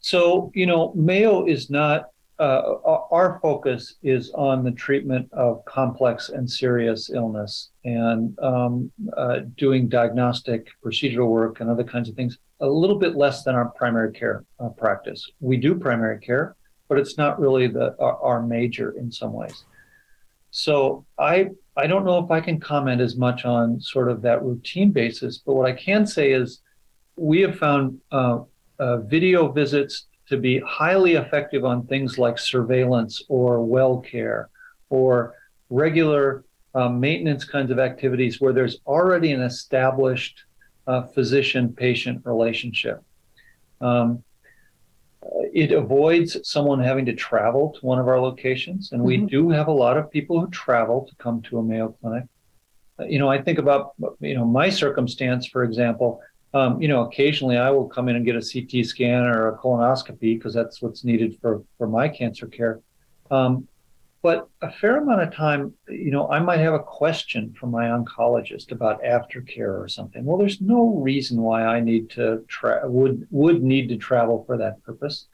So, 0.00 0.50
you 0.54 0.66
know, 0.66 0.92
Mayo 0.94 1.46
is 1.46 1.70
not, 1.70 2.10
uh, 2.38 2.74
our 3.10 3.38
focus 3.40 3.94
is 4.02 4.30
on 4.32 4.64
the 4.64 4.72
treatment 4.72 5.28
of 5.32 5.64
complex 5.64 6.28
and 6.28 6.50
serious 6.50 7.10
illness 7.10 7.70
and 7.84 8.38
um, 8.40 8.90
uh, 9.16 9.40
doing 9.56 9.88
diagnostic 9.88 10.68
procedural 10.84 11.28
work 11.28 11.60
and 11.60 11.70
other 11.70 11.84
kinds 11.84 12.08
of 12.08 12.16
things, 12.16 12.38
a 12.60 12.66
little 12.66 12.98
bit 12.98 13.16
less 13.16 13.44
than 13.44 13.54
our 13.54 13.70
primary 13.70 14.12
care 14.12 14.44
uh, 14.60 14.68
practice. 14.70 15.30
We 15.40 15.56
do 15.56 15.74
primary 15.76 16.18
care, 16.18 16.56
but 16.88 16.98
it's 16.98 17.16
not 17.16 17.40
really 17.40 17.68
the, 17.68 17.94
our, 18.00 18.16
our 18.22 18.42
major 18.42 18.90
in 18.98 19.10
some 19.10 19.32
ways. 19.32 19.64
So 20.50 21.06
I 21.18 21.48
I 21.76 21.86
don't 21.86 22.04
know 22.04 22.18
if 22.22 22.30
I 22.30 22.40
can 22.40 22.60
comment 22.60 23.00
as 23.00 23.16
much 23.16 23.44
on 23.44 23.80
sort 23.80 24.10
of 24.10 24.22
that 24.22 24.42
routine 24.42 24.90
basis, 24.90 25.38
but 25.38 25.54
what 25.54 25.66
I 25.66 25.72
can 25.72 26.06
say 26.06 26.32
is 26.32 26.60
we 27.16 27.40
have 27.40 27.58
found 27.58 27.98
uh, 28.10 28.40
uh, 28.78 28.98
video 28.98 29.50
visits 29.50 30.06
to 30.28 30.36
be 30.36 30.60
highly 30.60 31.14
effective 31.14 31.64
on 31.64 31.86
things 31.86 32.18
like 32.18 32.38
surveillance 32.38 33.22
or 33.28 33.64
well 33.64 34.00
care 34.00 34.50
or 34.90 35.34
regular 35.70 36.44
uh, 36.74 36.88
maintenance 36.88 37.44
kinds 37.44 37.70
of 37.70 37.78
activities 37.78 38.40
where 38.40 38.52
there's 38.52 38.78
already 38.86 39.32
an 39.32 39.42
established 39.42 40.44
uh, 40.86 41.02
physician 41.02 41.72
patient 41.72 42.20
relationship. 42.24 43.02
Um, 43.80 44.22
it 45.52 45.72
avoids 45.72 46.36
someone 46.48 46.80
having 46.80 47.06
to 47.06 47.12
travel 47.12 47.70
to 47.70 47.86
one 47.86 47.98
of 47.98 48.08
our 48.08 48.20
locations. 48.20 48.92
And 48.92 49.02
we 49.02 49.18
mm-hmm. 49.18 49.26
do 49.26 49.50
have 49.50 49.68
a 49.68 49.72
lot 49.72 49.96
of 49.96 50.10
people 50.10 50.40
who 50.40 50.48
travel 50.50 51.06
to 51.08 51.14
come 51.16 51.42
to 51.42 51.58
a 51.58 51.62
Mayo 51.62 51.94
Clinic. 52.00 52.24
Uh, 52.98 53.04
you 53.04 53.18
know, 53.18 53.28
I 53.28 53.40
think 53.40 53.58
about, 53.58 53.92
you 54.20 54.34
know, 54.34 54.44
my 54.44 54.68
circumstance, 54.68 55.46
for 55.46 55.64
example. 55.64 56.20
Um, 56.54 56.82
you 56.82 56.88
know, 56.88 57.04
occasionally 57.04 57.56
I 57.56 57.70
will 57.70 57.88
come 57.88 58.08
in 58.08 58.16
and 58.16 58.24
get 58.26 58.36
a 58.36 58.40
CT 58.40 58.84
scan 58.84 59.24
or 59.24 59.48
a 59.48 59.58
colonoscopy 59.58 60.36
because 60.36 60.52
that's 60.52 60.82
what's 60.82 61.02
needed 61.04 61.38
for, 61.40 61.62
for 61.78 61.86
my 61.86 62.08
cancer 62.08 62.46
care. 62.46 62.80
Um, 63.30 63.68
but 64.22 64.48
a 64.62 64.70
fair 64.70 64.98
amount 64.98 65.20
of 65.20 65.34
time, 65.34 65.74
you 65.88 66.12
know, 66.12 66.30
I 66.30 66.38
might 66.38 66.60
have 66.60 66.74
a 66.74 66.78
question 66.78 67.54
from 67.58 67.72
my 67.72 67.86
oncologist 67.86 68.70
about 68.70 69.02
aftercare 69.02 69.82
or 69.82 69.88
something. 69.88 70.24
Well, 70.24 70.38
there's 70.38 70.60
no 70.60 70.94
reason 70.94 71.42
why 71.42 71.64
I 71.64 71.80
need 71.80 72.08
to 72.10 72.44
tra- 72.46 72.88
would 72.88 73.26
would 73.30 73.64
need 73.64 73.88
to 73.88 73.96
travel 73.96 74.44
for 74.46 74.56
that 74.58 74.82
purpose. 74.84 75.26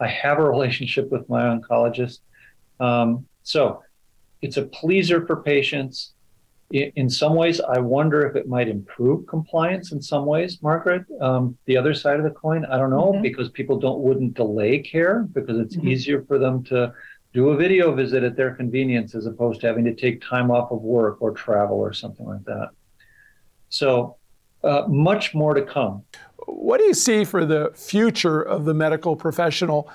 I 0.00 0.08
have 0.08 0.38
a 0.38 0.50
relationship 0.50 1.12
with 1.12 1.28
my 1.28 1.42
oncologist, 1.42 2.20
um, 2.80 3.26
so 3.42 3.82
it's 4.40 4.56
a 4.56 4.62
pleaser 4.62 5.26
for 5.26 5.42
patients. 5.42 6.14
In, 6.72 6.90
in, 6.96 7.10
some 7.10 7.34
ways, 7.34 7.60
I 7.60 7.80
wonder 7.80 8.26
if 8.26 8.34
it 8.34 8.48
might 8.48 8.66
improve 8.66 9.26
compliance. 9.26 9.92
In 9.92 10.00
some 10.00 10.24
ways, 10.24 10.62
Margaret, 10.62 11.04
um, 11.20 11.58
the 11.66 11.76
other 11.76 11.92
side 11.92 12.16
of 12.16 12.24
the 12.24 12.30
coin, 12.30 12.64
I 12.64 12.78
don't 12.78 12.88
know, 12.88 13.12
mm-hmm. 13.12 13.20
because 13.20 13.50
people 13.50 13.78
don't 13.78 14.00
wouldn't 14.00 14.32
delay 14.32 14.78
care 14.78 15.20
because 15.20 15.58
it's 15.58 15.76
mm-hmm. 15.76 15.88
easier 15.88 16.22
for 16.22 16.38
them 16.38 16.64
to 16.64 16.94
do 17.32 17.50
a 17.50 17.56
video 17.56 17.94
visit 17.94 18.22
at 18.22 18.36
their 18.36 18.54
convenience 18.54 19.14
as 19.14 19.26
opposed 19.26 19.60
to 19.62 19.66
having 19.66 19.84
to 19.84 19.94
take 19.94 20.22
time 20.22 20.50
off 20.50 20.70
of 20.70 20.82
work 20.82 21.16
or 21.20 21.30
travel 21.30 21.78
or 21.78 21.92
something 21.92 22.26
like 22.26 22.44
that. 22.44 22.70
So, 23.70 24.16
uh, 24.62 24.84
much 24.86 25.34
more 25.34 25.54
to 25.54 25.62
come. 25.62 26.04
What 26.46 26.78
do 26.78 26.84
you 26.84 26.94
see 26.94 27.24
for 27.24 27.44
the 27.44 27.72
future 27.74 28.42
of 28.42 28.64
the 28.64 28.74
medical 28.74 29.16
professional, 29.16 29.90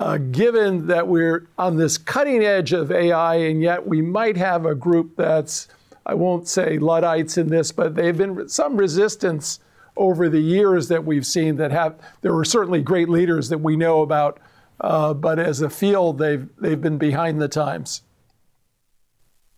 uh, 0.00 0.18
given 0.18 0.86
that 0.86 1.06
we're 1.06 1.48
on 1.58 1.76
this 1.76 1.98
cutting 1.98 2.42
edge 2.42 2.72
of 2.72 2.92
AI, 2.92 3.34
and 3.36 3.60
yet 3.60 3.86
we 3.86 4.00
might 4.00 4.36
have 4.36 4.64
a 4.66 4.74
group 4.74 5.16
that's, 5.16 5.68
I 6.06 6.14
won't 6.14 6.48
say 6.48 6.78
Luddites 6.78 7.38
in 7.38 7.48
this, 7.48 7.72
but 7.72 7.94
they've 7.94 8.16
been 8.16 8.48
some 8.48 8.76
resistance 8.76 9.60
over 9.96 10.28
the 10.28 10.40
years 10.40 10.88
that 10.88 11.04
we've 11.04 11.26
seen 11.26 11.56
that 11.56 11.70
have, 11.70 11.96
there 12.22 12.34
were 12.34 12.44
certainly 12.44 12.80
great 12.80 13.08
leaders 13.08 13.48
that 13.50 13.58
we 13.58 13.76
know 13.76 14.02
about 14.02 14.38
uh, 14.82 15.14
but 15.14 15.38
as 15.38 15.62
a 15.62 15.70
field, 15.70 16.18
they've 16.18 16.48
they've 16.58 16.80
been 16.80 16.98
behind 16.98 17.40
the 17.40 17.48
times. 17.48 18.02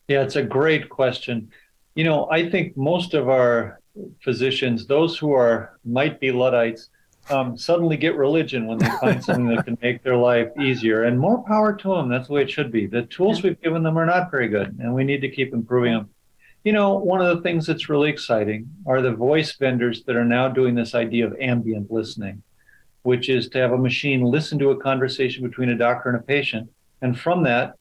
Yeah, 0.06 0.22
it's 0.22 0.36
a 0.36 0.42
great 0.42 0.90
question. 0.90 1.50
You 1.94 2.04
know, 2.04 2.28
I 2.30 2.50
think 2.50 2.76
most 2.76 3.14
of 3.14 3.28
our 3.30 3.80
physicians, 4.20 4.86
those 4.86 5.16
who 5.16 5.32
are 5.32 5.78
might 5.84 6.20
be 6.20 6.30
Luddites, 6.30 6.90
um, 7.30 7.56
suddenly 7.56 7.96
get 7.96 8.16
religion 8.16 8.66
when 8.66 8.76
they 8.78 8.90
find 9.00 9.24
something 9.24 9.48
that 9.48 9.64
can 9.64 9.78
make 9.80 10.02
their 10.02 10.16
life 10.16 10.48
easier. 10.60 11.04
And 11.04 11.18
more 11.18 11.42
power 11.44 11.74
to 11.74 11.88
them. 11.88 12.10
That's 12.10 12.26
the 12.26 12.34
way 12.34 12.42
it 12.42 12.50
should 12.50 12.70
be. 12.70 12.86
The 12.86 13.04
tools 13.04 13.42
we've 13.42 13.60
given 13.62 13.82
them 13.82 13.98
are 13.98 14.06
not 14.06 14.30
very 14.30 14.48
good, 14.48 14.76
and 14.78 14.94
we 14.94 15.04
need 15.04 15.22
to 15.22 15.30
keep 15.30 15.54
improving 15.54 15.94
them. 15.94 16.10
You 16.64 16.72
know, 16.72 16.94
one 16.94 17.22
of 17.22 17.34
the 17.34 17.42
things 17.42 17.66
that's 17.66 17.88
really 17.88 18.10
exciting 18.10 18.68
are 18.86 19.00
the 19.00 19.12
voice 19.12 19.56
vendors 19.56 20.04
that 20.04 20.16
are 20.16 20.24
now 20.24 20.48
doing 20.48 20.74
this 20.74 20.94
idea 20.94 21.26
of 21.26 21.36
ambient 21.40 21.90
listening 21.90 22.42
which 23.04 23.28
is 23.28 23.48
to 23.50 23.58
have 23.58 23.72
a 23.72 23.78
machine 23.78 24.22
listen 24.22 24.58
to 24.58 24.70
a 24.70 24.76
conversation 24.80 25.46
between 25.46 25.68
a 25.68 25.76
doctor 25.76 26.08
and 26.10 26.18
a 26.18 26.22
patient, 26.22 26.68
and 27.00 27.18
from 27.18 27.42
that, 27.44 27.74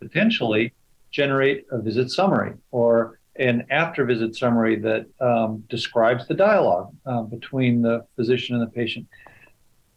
potentially 0.00 0.72
generate 1.10 1.66
a 1.70 1.78
visit 1.80 2.10
summary 2.10 2.54
or 2.70 3.18
an 3.36 3.66
after 3.70 4.04
visit 4.04 4.36
summary 4.36 4.76
that 4.76 5.06
um, 5.20 5.64
describes 5.68 6.26
the 6.28 6.34
dialogue 6.34 6.94
uh, 7.04 7.22
between 7.22 7.82
the 7.82 8.04
physician 8.16 8.54
and 8.54 8.62
the 8.64 8.70
patient. 8.70 9.06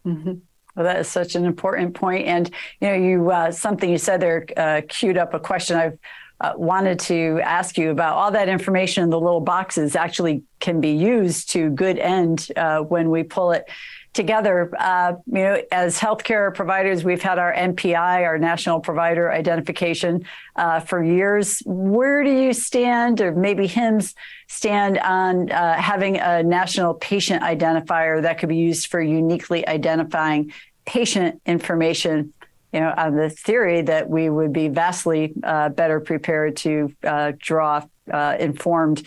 Mm-hmm. 0.06 0.34
Well, 0.76 0.86
that 0.86 1.00
is 1.00 1.08
such 1.08 1.36
an 1.36 1.46
important 1.46 1.94
point. 1.94 2.26
And 2.28 2.50
you 2.82 2.88
know, 2.88 2.96
you 2.96 3.32
uh, 3.32 3.52
something 3.52 3.90
you 3.90 4.00
said 4.00 4.22
there 4.22 4.46
uh, 4.58 4.82
queued 4.88 5.18
up 5.18 5.36
a 5.36 5.40
question 5.40 5.78
I've 5.78 6.00
uh, 6.42 6.54
wanted 6.56 7.00
to 7.00 7.40
ask 7.44 7.78
you 7.78 7.92
about 7.92 8.16
all 8.16 8.32
that 8.32 8.50
information 8.50 9.04
in 9.04 9.10
the 9.12 9.20
little 9.20 9.40
boxes 9.40 9.96
actually 9.96 10.44
can 10.60 10.82
be 10.82 10.92
used 10.92 11.52
to 11.52 11.70
good 11.70 12.00
end 12.00 12.48
uh, 12.56 12.80
when 12.80 13.12
we 13.12 13.24
pull 13.24 13.52
it 13.52 13.66
together. 14.14 14.72
Uh, 14.78 15.14
you 15.26 15.34
know, 15.34 15.62
as 15.72 16.00
healthcare 16.00 16.54
providers, 16.54 17.04
we've 17.04 17.22
had 17.22 17.40
our 17.40 17.54
NPI, 17.54 18.24
our 18.24 18.38
National 18.38 18.80
Provider 18.80 19.32
Identification, 19.32 20.26
uh, 20.56 20.80
for 20.80 21.04
years. 21.04 21.62
Where 21.66 22.24
do 22.24 22.32
you 22.32 22.54
stand, 22.54 23.22
or 23.22 23.32
maybe 23.32 23.68
HIMSS 23.68 24.14
stand 24.48 25.00
on 25.00 25.52
uh, 25.52 25.76
having 25.76 26.18
a 26.18 26.44
national 26.44 26.94
patient 26.96 27.44
identifier 27.44 28.22
that 28.22 28.38
could 28.38 28.50
be 28.50 28.58
used 28.58 28.88
for 28.88 29.02
uniquely 29.02 29.68
identifying 29.68 30.54
patient 30.86 31.42
information? 31.46 32.34
You 32.72 32.80
know, 32.80 32.94
on 32.98 33.16
the 33.16 33.30
theory 33.30 33.82
that 33.84 34.10
we 34.10 34.30
would 34.30 34.52
be 34.52 34.68
vastly 34.68 35.34
uh, 35.44 35.70
better 35.70 36.00
prepared 36.00 36.56
to 36.58 36.92
uh, 37.04 37.34
draw 37.38 37.86
uh, 38.12 38.36
informed 38.40 39.04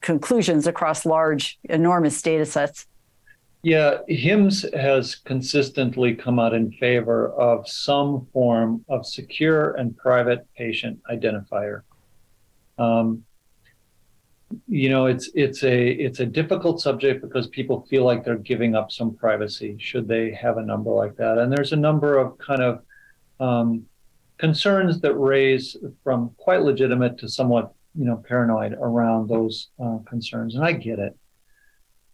conclusions 0.00 0.66
across 0.66 1.06
large, 1.06 1.58
enormous 1.64 2.20
data 2.20 2.44
sets. 2.44 2.86
Yeah, 3.64 3.98
HIMSS 4.08 4.74
has 4.74 5.14
consistently 5.14 6.16
come 6.16 6.40
out 6.40 6.52
in 6.52 6.72
favor 6.72 7.28
of 7.34 7.68
some 7.68 8.26
form 8.32 8.84
of 8.88 9.06
secure 9.06 9.74
and 9.74 9.96
private 9.96 10.48
patient 10.56 10.98
identifier. 11.08 11.82
Um, 12.76 13.24
you 14.66 14.88
know, 14.88 15.06
it's 15.06 15.30
it's 15.34 15.62
a 15.62 15.90
it's 15.90 16.18
a 16.18 16.26
difficult 16.26 16.80
subject 16.80 17.22
because 17.22 17.46
people 17.46 17.86
feel 17.88 18.04
like 18.04 18.24
they're 18.24 18.36
giving 18.36 18.74
up 18.74 18.90
some 18.90 19.14
privacy 19.14 19.76
should 19.78 20.08
they 20.08 20.32
have 20.32 20.58
a 20.58 20.62
number 20.62 20.90
like 20.90 21.16
that, 21.16 21.38
and 21.38 21.50
there's 21.52 21.72
a 21.72 21.76
number 21.76 22.18
of 22.18 22.36
kind 22.38 22.62
of 22.62 22.82
um, 23.38 23.86
concerns 24.38 25.00
that 25.00 25.14
raise 25.14 25.76
from 26.02 26.30
quite 26.36 26.62
legitimate 26.62 27.16
to 27.18 27.28
somewhat 27.28 27.72
you 27.94 28.04
know 28.04 28.16
paranoid 28.28 28.72
around 28.72 29.28
those 29.28 29.68
uh, 29.82 29.98
concerns, 30.06 30.56
and 30.56 30.64
I 30.64 30.72
get 30.72 30.98
it. 30.98 31.16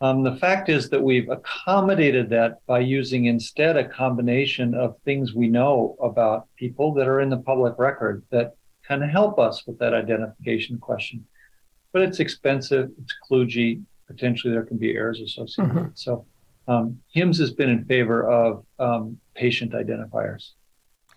Um, 0.01 0.23
the 0.23 0.37
fact 0.37 0.69
is 0.69 0.89
that 0.91 1.03
we've 1.03 1.29
accommodated 1.29 2.31
that 2.31 2.65
by 2.67 2.79
using 2.81 3.27
instead 3.27 3.77
a 3.77 3.89
combination 3.89 4.75
of 4.75 4.97
things 5.05 5.35
we 5.35 5.49
know 5.49 5.97
about 6.01 6.47
people 6.57 6.95
that 6.95 7.09
are 7.09 7.21
in 7.21 7.31
the 7.31 7.39
public 7.39 7.75
record 7.79 8.23
that 8.31 8.55
can 8.87 9.03
help 9.03 9.39
us 9.39 9.67
with 9.67 9.79
that 9.81 9.95
identification 9.95 10.79
question. 10.79 11.27
But 11.93 12.03
it's 12.03 12.21
expensive, 12.21 12.91
it's 13.03 13.15
kludgy, 13.29 13.83
potentially 14.07 14.53
there 14.53 14.65
can 14.65 14.79
be 14.79 14.93
errors 14.95 15.21
associated 15.21 15.71
mm-hmm. 15.71 15.85
with 15.85 15.93
it. 15.93 15.99
So 15.99 16.27
um, 16.69 17.01
HIMSS 17.15 17.39
has 17.39 17.51
been 17.51 17.69
in 17.69 17.85
favor 17.85 18.29
of 18.29 18.65
um, 18.79 19.19
patient 19.35 19.73
identifiers. 19.73 20.53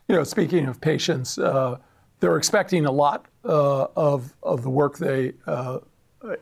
You 0.07 0.15
know, 0.15 0.23
speaking 0.23 0.65
of 0.67 0.81
patients, 0.81 1.37
uh, 1.37 1.77
they're 2.19 2.37
expecting 2.37 2.85
a 2.85 2.91
lot 2.91 3.27
uh, 3.45 3.87
of, 3.95 4.35
of 4.43 4.63
the 4.63 4.69
work 4.69 4.97
they 4.97 5.33
uh, 5.45 5.79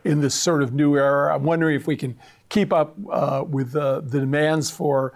in 0.03 0.21
this 0.21 0.35
sort 0.35 0.63
of 0.63 0.73
new 0.73 0.95
era. 0.95 1.33
I'm 1.33 1.43
wondering 1.43 1.75
if 1.75 1.87
we 1.87 1.95
can 1.95 2.17
keep 2.49 2.73
up 2.73 2.95
uh, 3.11 3.43
with 3.47 3.71
the 3.71 4.01
demands 4.01 4.69
for 4.71 5.13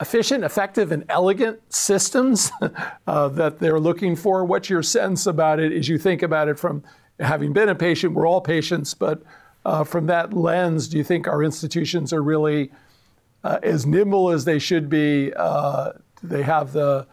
efficient, 0.00 0.44
effective, 0.44 0.92
and 0.92 1.04
elegant 1.08 1.60
systems 1.72 2.50
uh, 3.06 3.28
that 3.28 3.58
they're 3.58 3.80
looking 3.80 4.16
for. 4.16 4.44
What's 4.44 4.70
your 4.70 4.82
sense 4.82 5.26
about 5.26 5.60
it 5.60 5.72
as 5.72 5.88
you 5.88 5.98
think 5.98 6.22
about 6.22 6.48
it 6.48 6.58
from 6.58 6.84
having 7.18 7.52
been 7.52 7.68
a 7.68 7.74
patient? 7.74 8.14
We're 8.14 8.26
all 8.26 8.40
patients, 8.40 8.94
but 8.94 9.22
uh, 9.64 9.84
from 9.84 10.06
that 10.06 10.32
lens, 10.32 10.88
do 10.88 10.96
you 10.96 11.04
think 11.04 11.26
our 11.26 11.42
institutions 11.42 12.12
are 12.12 12.22
really 12.22 12.70
uh, 13.44 13.58
as 13.62 13.86
nimble 13.86 14.30
as 14.30 14.44
they 14.44 14.58
should 14.58 14.88
be? 14.88 15.32
Uh, 15.34 15.92
they 16.22 16.42
have 16.42 16.72
the 16.72 17.06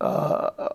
uh, 0.00 0.68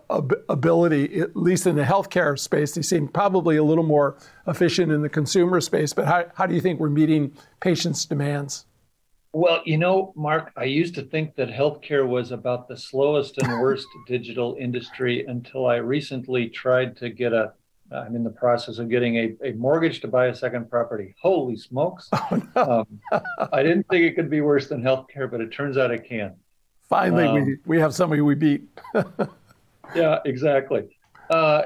ability, 0.48 1.20
at 1.20 1.36
least 1.36 1.66
in 1.66 1.76
the 1.76 1.84
healthcare 1.84 2.38
space, 2.38 2.74
they 2.74 2.82
seem 2.82 3.06
probably 3.08 3.56
a 3.56 3.62
little 3.62 3.84
more 3.84 4.16
efficient 4.46 4.90
in 4.90 5.02
the 5.02 5.08
consumer 5.08 5.60
space. 5.60 5.92
But 5.92 6.06
how, 6.06 6.24
how 6.34 6.46
do 6.46 6.54
you 6.54 6.60
think 6.60 6.80
we're 6.80 6.90
meeting 6.90 7.32
patients' 7.60 8.04
demands? 8.04 8.66
Well, 9.34 9.62
you 9.64 9.78
know, 9.78 10.12
Mark, 10.14 10.52
I 10.56 10.64
used 10.64 10.94
to 10.96 11.02
think 11.02 11.36
that 11.36 11.48
healthcare 11.48 12.06
was 12.06 12.32
about 12.32 12.68
the 12.68 12.76
slowest 12.76 13.38
and 13.38 13.60
worst 13.60 13.86
digital 14.06 14.56
industry 14.60 15.24
until 15.24 15.66
I 15.66 15.76
recently 15.76 16.48
tried 16.48 16.96
to 16.98 17.08
get 17.08 17.32
a. 17.32 17.52
I'm 17.90 18.16
in 18.16 18.24
the 18.24 18.30
process 18.30 18.78
of 18.78 18.88
getting 18.88 19.16
a, 19.16 19.36
a 19.44 19.52
mortgage 19.52 20.00
to 20.00 20.08
buy 20.08 20.28
a 20.28 20.34
second 20.34 20.70
property. 20.70 21.14
Holy 21.20 21.56
smokes. 21.58 22.08
Oh, 22.12 22.42
no. 22.56 22.86
um, 23.12 23.20
I 23.52 23.62
didn't 23.62 23.86
think 23.90 24.04
it 24.04 24.14
could 24.14 24.30
be 24.30 24.40
worse 24.40 24.66
than 24.66 24.82
healthcare, 24.82 25.30
but 25.30 25.42
it 25.42 25.52
turns 25.52 25.76
out 25.76 25.90
it 25.90 26.08
can. 26.08 26.34
Finally, 26.92 27.24
um, 27.24 27.46
we, 27.46 27.58
we 27.64 27.78
have 27.80 27.94
somebody 27.94 28.20
we 28.20 28.34
beat. 28.34 28.68
yeah, 29.94 30.18
exactly. 30.26 30.94
Uh, 31.30 31.62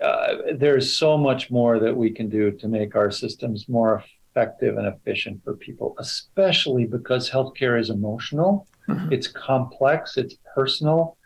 uh, 0.00 0.34
there's 0.56 0.96
so 0.96 1.16
much 1.16 1.48
more 1.48 1.78
that 1.78 1.96
we 1.96 2.10
can 2.10 2.28
do 2.28 2.50
to 2.50 2.66
make 2.66 2.96
our 2.96 3.12
systems 3.12 3.68
more 3.68 4.02
effective 4.32 4.76
and 4.76 4.88
efficient 4.88 5.40
for 5.44 5.54
people, 5.54 5.94
especially 6.00 6.86
because 6.86 7.30
healthcare 7.30 7.78
is 7.78 7.88
emotional, 7.88 8.66
mm-hmm. 8.88 9.12
it's 9.12 9.28
complex, 9.28 10.16
it's 10.16 10.34
personal. 10.56 11.16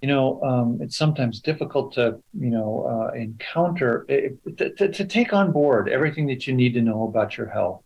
You 0.00 0.08
know, 0.08 0.42
um, 0.42 0.78
it's 0.80 0.96
sometimes 0.96 1.40
difficult 1.40 1.92
to, 1.96 2.22
you 2.32 2.48
know, 2.48 2.86
uh, 2.88 3.14
encounter, 3.14 4.06
it, 4.08 4.38
to, 4.56 4.70
to, 4.76 4.88
to 4.88 5.04
take 5.04 5.34
on 5.34 5.52
board 5.52 5.90
everything 5.90 6.26
that 6.28 6.46
you 6.46 6.54
need 6.54 6.72
to 6.72 6.80
know 6.80 7.06
about 7.06 7.36
your 7.36 7.50
health. 7.50 7.82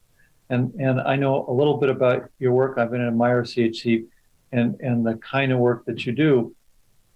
And, 0.48 0.72
and 0.74 1.00
I 1.00 1.16
know 1.16 1.44
a 1.48 1.52
little 1.52 1.78
bit 1.78 1.88
about 1.88 2.30
your 2.38 2.52
work. 2.52 2.78
I've 2.78 2.92
been 2.92 3.00
at 3.00 3.16
Meyer 3.16 3.42
CHC 3.42 4.04
and 4.54 4.80
and 4.80 5.04
the 5.04 5.16
kind 5.16 5.52
of 5.52 5.58
work 5.58 5.84
that 5.86 6.06
you 6.06 6.12
do. 6.12 6.54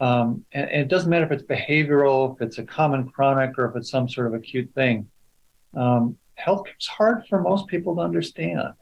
Um, 0.01 0.45
and, 0.53 0.71
and, 0.71 0.83
it 0.83 0.89
doesn't 0.89 1.11
matter 1.11 1.25
if 1.25 1.33
it's 1.33 1.43
behavioral, 1.43 2.35
if 2.35 2.43
it's 2.43 2.59
a 2.59 2.65
common 2.65 3.09
chronic, 3.09 3.59
or 3.59 3.69
if 3.69 3.77
it's 3.77 3.91
some 3.91 4.09
sort 4.09 4.29
of 4.29 4.35
acute 4.35 4.71
thing. 4.75 5.09
Um, 5.75 6.17
healthcare 6.39 6.79
is 6.79 6.87
hard 6.87 7.27
for 7.29 7.41
most 7.41 7.67
people 7.67 7.97
to 7.97 8.03
understand, 8.03 8.75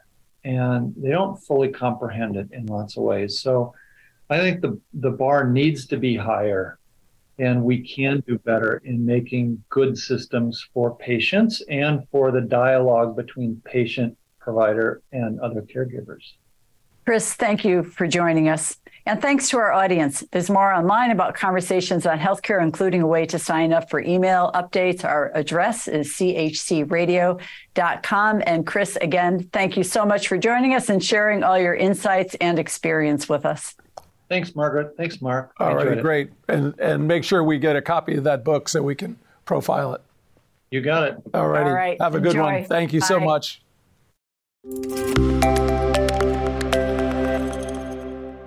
and 0.44 0.94
they 0.96 1.10
don't 1.10 1.38
fully 1.38 1.68
comprehend 1.68 2.36
it 2.36 2.48
in 2.52 2.66
lots 2.66 2.96
of 2.96 3.02
ways. 3.02 3.40
So, 3.40 3.74
I 4.28 4.38
think 4.38 4.60
the 4.60 4.80
the 4.92 5.10
bar 5.10 5.48
needs 5.48 5.86
to 5.86 5.96
be 5.96 6.16
higher, 6.16 6.78
and 7.38 7.62
we 7.62 7.78
can 7.80 8.22
do 8.26 8.38
better 8.38 8.82
in 8.84 9.04
making 9.04 9.62
good 9.70 9.96
systems 9.96 10.66
for 10.74 10.96
patients 10.96 11.62
and 11.68 12.06
for 12.10 12.30
the 12.30 12.42
dialogue 12.42 13.16
between 13.16 13.62
patient, 13.64 14.16
provider, 14.38 15.02
and 15.12 15.40
other 15.40 15.62
caregivers. 15.62 16.34
Cris, 17.06 17.34
thank 17.34 17.64
you 17.64 17.84
for 17.84 18.06
joining 18.08 18.48
us. 18.48 18.78
And 19.08 19.22
thanks 19.22 19.48
to 19.50 19.58
our 19.58 19.72
audience. 19.72 20.24
There's 20.32 20.50
more 20.50 20.72
online 20.74 21.12
about 21.12 21.34
conversations 21.34 22.04
on 22.04 22.18
healthcare, 22.18 22.60
including 22.60 23.02
a 23.02 23.06
way 23.06 23.24
to 23.26 23.38
sign 23.38 23.72
up 23.72 23.88
for 23.88 24.00
email 24.00 24.50
updates. 24.54 25.04
Our 25.04 25.30
address 25.32 25.86
is 25.86 26.08
chcradio.com. 26.08 27.38
And 28.44 28.66
Cris, 28.66 28.96
again, 28.96 29.48
thank 29.52 29.76
you 29.76 29.84
so 29.84 30.04
much 30.04 30.26
for 30.26 30.36
joining 30.36 30.74
us 30.74 30.88
and 30.88 31.02
sharing 31.02 31.44
all 31.44 31.56
your 31.56 31.76
insights 31.76 32.34
and 32.40 32.58
experience 32.58 33.28
with 33.28 33.46
us. 33.46 33.76
Thanks, 34.28 34.56
Margaret. 34.56 34.96
Thanks, 34.96 35.22
Mark. 35.22 35.52
All 35.60 35.76
right, 35.76 36.02
great. 36.02 36.30
And 36.48 36.74
and 36.80 37.06
make 37.06 37.22
sure 37.22 37.44
we 37.44 37.58
get 37.60 37.76
a 37.76 37.82
copy 37.82 38.16
of 38.16 38.24
that 38.24 38.42
book 38.42 38.68
so 38.68 38.82
we 38.82 38.96
can 38.96 39.16
profile 39.44 39.94
it. 39.94 40.00
You 40.72 40.80
got 40.80 41.04
it. 41.04 41.16
All 41.32 41.46
righty. 41.46 41.70
All 41.70 41.76
right. 41.76 42.02
Have 42.02 42.14
a 42.14 42.18
Enjoy. 42.18 42.32
good 42.32 42.40
one. 42.40 42.64
Thank 42.64 42.92
you 42.92 42.98
Bye. 42.98 43.06
so 43.06 43.20
much. 43.20 43.62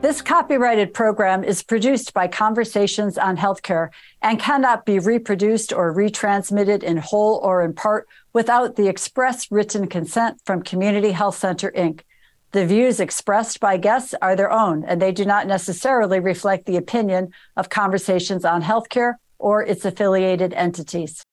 This 0.02 0.22
copyrighted 0.22 0.94
program 0.94 1.44
is 1.44 1.62
produced 1.62 2.14
by 2.14 2.30
Conversations 2.30 3.18
on 3.18 3.36
Healthcare 3.36 3.90
and 4.22 4.40
cannot 4.40 4.86
be 4.86 4.98
reproduced 4.98 5.74
or 5.74 5.94
retransmitted 5.94 6.84
in 6.84 6.96
whole 6.96 7.42
or 7.44 7.62
in 7.62 7.74
part 7.74 8.08
without 8.32 8.78
the 8.78 8.88
express 8.88 9.52
written 9.52 9.88
consent 9.88 10.40
from 10.46 10.62
Community 10.62 11.12
Health 11.12 11.38
Center, 11.38 11.70
Inc. 11.74 12.04
The 12.54 12.66
views 12.66 13.02
expressed 13.02 13.60
by 13.60 13.76
guests 13.76 14.16
are 14.22 14.38
their 14.38 14.52
own, 14.52 14.86
and 14.86 15.02
they 15.02 15.12
do 15.12 15.26
not 15.26 15.48
necessarily 15.48 16.22
reflect 16.22 16.66
the 16.66 16.78
opinion 16.78 17.34
of 17.58 17.68
Conversations 17.68 18.46
on 18.46 18.62
Healthcare 18.62 19.16
or 19.38 19.64
its 19.64 19.84
affiliated 19.84 20.54
entities. 20.54 21.26